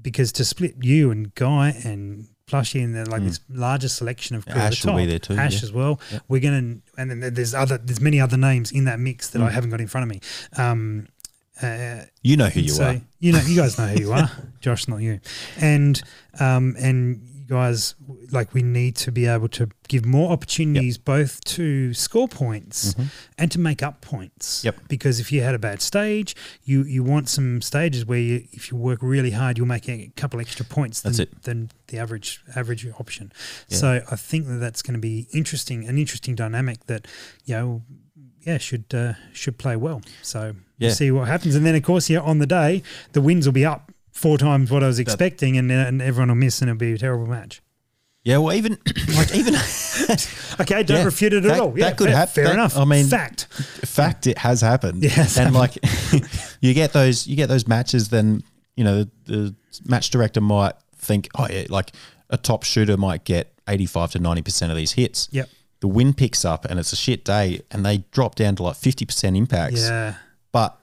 [0.03, 4.45] because to split you and Guy and Plushy and then like this larger selection of
[4.45, 4.67] crew at Hmm.
[4.73, 5.67] Ash the will be there too, Ash yeah.
[5.69, 6.01] as well.
[6.29, 9.45] We're gonna, and then there's other, there's many other names in that mix that Hmm.
[9.47, 10.21] I haven't got in front of me.
[10.57, 11.07] Um,
[11.63, 13.01] uh, you know who you so are.
[13.19, 15.21] you know, you guys know who you are, Josh, not you,
[15.61, 16.03] and
[16.41, 17.21] um, and
[17.51, 17.95] guys
[18.31, 22.95] like we need to be able to give more opportunities both to score points
[23.37, 24.59] and to make up points.
[24.61, 24.67] Mm-hmm.
[24.69, 24.77] Yep.
[24.89, 26.35] Because if you had a bad stage,
[26.65, 30.11] you you want some stages where you, if you work really hard, you'll make a
[30.17, 33.33] couple extra points than, than the average average option.
[33.69, 33.77] Yeah.
[33.79, 37.07] So I think that that's going to be interesting, an interesting dynamic that
[37.45, 37.83] you know
[38.47, 40.01] yeah, should uh, should play well.
[40.23, 40.89] So Yeah.
[40.89, 42.83] we'll see what happens, and then of course, yeah, on the day
[43.13, 46.35] the wins will be up four times what I was expecting, and, and everyone will
[46.37, 47.63] miss, and it'll be a terrible match.
[48.23, 48.73] Yeah, well, even
[49.17, 49.55] like even
[50.61, 51.79] Okay, don't Yeah, refute it at that- all.
[51.79, 52.77] Yeah, that could fair, hap- Fair that- enough.
[52.77, 53.45] I mean- fact.
[53.51, 55.03] fact it has happened.
[55.03, 55.77] Yeah, and like
[56.61, 58.43] you get those you get those matches, then
[58.77, 59.55] you know the, the
[59.87, 61.93] match director might think, oh yeah, like
[62.29, 65.29] a top shooter might get eighty five to ninety percent of these hits.
[65.33, 65.49] Yep.
[65.81, 68.77] The wind picks up and it's a shit day, and they drop down to like
[68.77, 69.81] fifty percent impacts.
[69.89, 70.17] Yeah,
[70.53, 70.79] but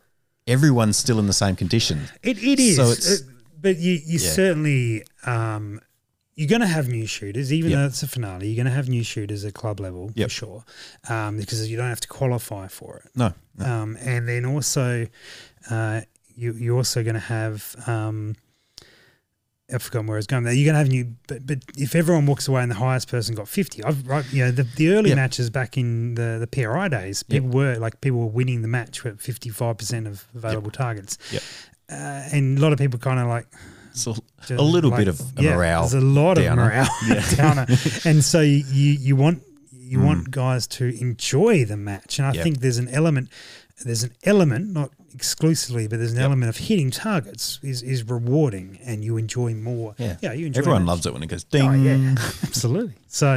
[0.47, 2.09] everyone's still in the same condition.
[2.23, 2.75] it, it is.
[2.77, 3.25] So it's- Uh,
[3.59, 4.29] but you you Yeah.
[4.31, 5.81] certainly um,
[6.35, 7.79] you're going to have new shooters, even Yep.
[7.79, 8.47] though it's a finale.
[8.47, 10.63] You're going to have new shooters at club level for sure,
[11.09, 13.11] um, because you don't have to qualify for it.
[13.15, 15.07] No, Um, and then also,
[15.71, 16.01] uh,
[16.35, 17.75] you, you're also going to have.
[19.73, 20.43] I've forgotten where I was going.
[20.43, 23.09] There, you're going to have new, but, but if everyone walks away and the highest
[23.09, 25.15] person got 50, I've right, you know, the, the early Yep.
[25.17, 27.43] matches back in the, the PRI days, Yep.
[27.43, 31.17] people were like people were winning the match with 55% of available targets.
[31.31, 31.41] Yep.
[31.89, 31.95] Uh,
[32.31, 33.47] and a lot of people kind of like
[33.91, 34.13] it's a,
[34.61, 35.81] little like- bit of a yeah, morale.
[35.87, 36.69] There's a lot downer.
[36.71, 37.65] of morale downer,
[38.05, 39.41] and so you you want
[39.71, 40.05] you Mm.
[40.05, 42.43] want guys to enjoy the match, and I Yep.
[42.43, 43.29] think there's an element
[43.85, 46.25] there's an element not exclusively, but there's an Yep.
[46.25, 49.95] element of hitting targets is is rewarding, and you enjoy more.
[49.97, 50.59] yeah, yeah, you enjoy.
[50.59, 51.67] Everyone loves it when it goes ding.
[51.69, 52.93] Oh, yeah, absolutely.
[53.17, 53.27] So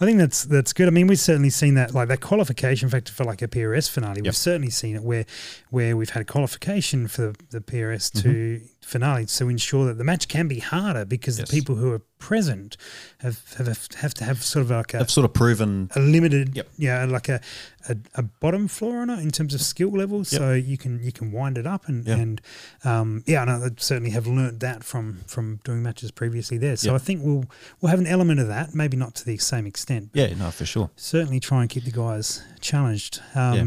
[0.00, 0.88] I think that's that's good.
[0.88, 4.22] I mean, we've certainly seen that, like that qualification factor for like a PRS finale.
[4.22, 5.26] We've certainly seen it where
[5.70, 10.28] where we've had qualification for the, the PRS to finale to ensure that the match
[10.28, 11.48] can be harder because Yes.
[11.48, 12.76] the people who are present
[13.18, 13.66] have have
[13.96, 15.90] have to have sort of like a, They've sort of proven.
[15.96, 16.68] a limited, Yep.
[16.78, 17.40] yeah, like a,
[17.88, 20.24] a, a bottom floor on it in terms of skill level.
[20.24, 22.16] So you can you can wind it up and Yeah.
[22.16, 22.40] and
[22.84, 26.76] um, yeah, and I certainly have learnt that from from doing matches previously there.
[26.76, 27.00] So Yep.
[27.00, 27.44] I think we'll
[27.80, 30.10] we'll have an element of that, maybe not to the same extent.
[30.12, 30.90] But Yeah, no, for sure.
[30.96, 33.20] Certainly try and keep the guys challenged.
[33.34, 33.64] Um, Yeah.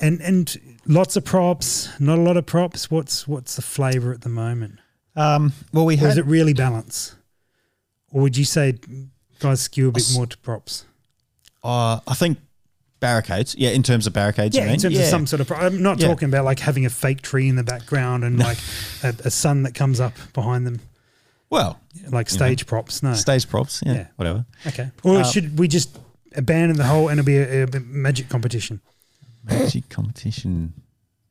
[0.00, 2.88] And and lots of props, not a lot of props.
[2.88, 4.78] What's what's the flavour at the moment?
[5.16, 7.16] Um, well, we Or had is it really balance?
[8.12, 8.78] Or would you say
[9.40, 10.84] guys skew a bit more to props?
[11.64, 12.38] uh, I think
[13.00, 13.56] barricades.
[13.58, 14.56] Yeah, in terms of barricades.
[14.56, 15.02] Yeah, in terms yeah.
[15.02, 15.48] of some sort of.
[15.48, 16.06] Pro- I'm not Yeah.
[16.06, 18.58] talking about like having a fake tree in the background and like
[19.02, 20.80] a, a sun that comes up behind them,
[21.50, 21.80] Well,
[22.10, 23.02] like stage props.
[23.02, 23.82] No, stage props.
[23.86, 24.06] Yeah, Yeah.
[24.16, 24.44] whatever.
[24.66, 24.90] okay.
[25.02, 25.98] Or Uh, should we just
[26.36, 28.80] abandon the whole and it'll be a, a magic competition?
[29.44, 30.74] Magic competition.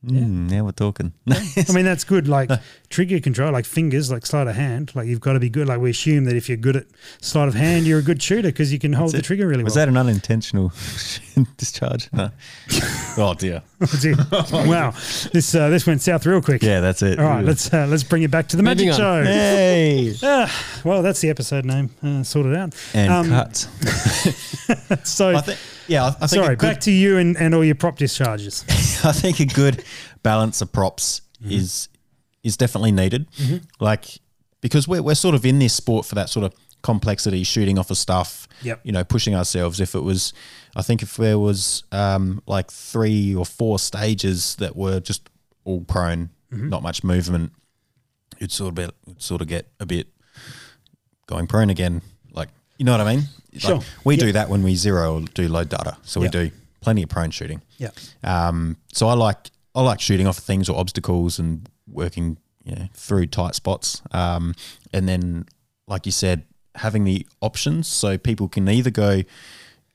[0.05, 1.13] Mm, now we're talking.
[1.30, 2.28] I mean, that's good.
[2.28, 2.49] Like
[2.90, 4.92] trigger control, like fingers, like sleight of hand.
[4.96, 5.68] Like you've got to be good.
[5.68, 6.86] Like we assume that if you're good at
[7.22, 9.76] sleight of hand, you're a good shooter because you can hold the trigger really Was
[9.76, 9.86] well.
[9.88, 10.70] Was that an unintentional
[11.58, 12.10] discharge?
[12.14, 12.30] No.
[13.18, 13.62] oh dear.
[13.80, 14.18] That's it.
[14.52, 14.92] wow,
[15.34, 16.64] this uh, this went south real quick.
[16.64, 17.20] Yeah, that's it.
[17.20, 19.24] All right, let's uh, let's bring it back to the Moving magic on.
[19.26, 19.30] show.
[19.30, 20.14] Hey.
[20.24, 22.74] Ah, well, that's the episode name uh, sorted out.
[22.94, 23.68] And Um, cut.
[25.04, 25.60] So, I think.
[25.88, 26.30] Yeah, I, I think.
[26.44, 28.64] sorry, good, back to you and, and all your prop discharges.
[29.04, 29.84] I think a good
[30.24, 31.52] balance of props Mm-hmm.
[31.52, 31.88] is
[32.48, 33.28] is definitely needed.
[33.80, 34.06] Like
[34.62, 37.91] because we're we're sort of in this sport for that sort of complexity, shooting off
[37.91, 38.48] of stuff.
[38.64, 38.80] Yep.
[38.84, 39.80] You know, pushing ourselves.
[39.80, 40.34] If it was,
[40.76, 45.30] I think if there was um, like three or four stages that were just
[45.66, 46.70] all prone, Mm-hmm.
[46.70, 47.52] not much movement,
[48.38, 50.08] it'd sort of be, it'd sort of get a bit
[51.28, 52.02] going prone again.
[52.32, 53.26] Like you know what I mean?
[53.54, 53.80] Like, Sure.
[54.06, 54.26] we Yep.
[54.26, 56.34] do that when we zero or do load data, so Yep.
[56.34, 57.62] we do plenty of prone shooting.
[57.78, 57.89] Yeah.
[58.24, 62.88] Um, so I like I like shooting off things or obstacles and working you know,
[62.94, 64.02] through tight spots.
[64.12, 64.54] Um,
[64.94, 65.46] and then,
[65.88, 66.44] like you said,
[66.76, 69.24] having the options so people can either go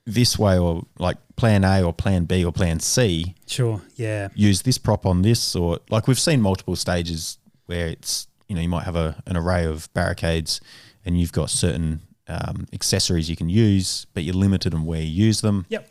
[0.05, 3.35] this way or like plan A or plan B or plan C.
[3.47, 3.81] Sure.
[3.97, 4.29] Yeah.
[4.35, 8.63] Use this prop on this, or like we've seen multiple stages where it's you know
[8.63, 10.61] you might have a, an array of barricades
[11.05, 15.27] and you've got certain um, accessories you can use, but you're limited on where you
[15.27, 15.89] use them Yep.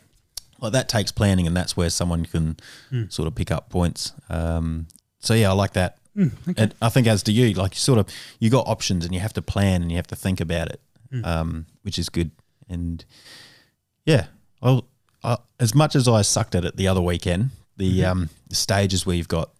[0.60, 2.56] like that takes planning, and that's where someone can
[3.08, 4.12] sort of pick up points.
[4.28, 4.88] Um,
[5.22, 5.98] so yeah, I like that.
[6.14, 8.06] And I think as do you, like you sort of
[8.38, 10.80] you got options, and you have to plan, and you have to think about it,
[11.24, 12.30] um, which is good.
[12.68, 13.02] And
[14.04, 14.26] yeah,
[14.60, 14.88] well,
[15.24, 19.06] I, as much as I sucked at it the other weekend, the um, the stages
[19.06, 19.50] where you've got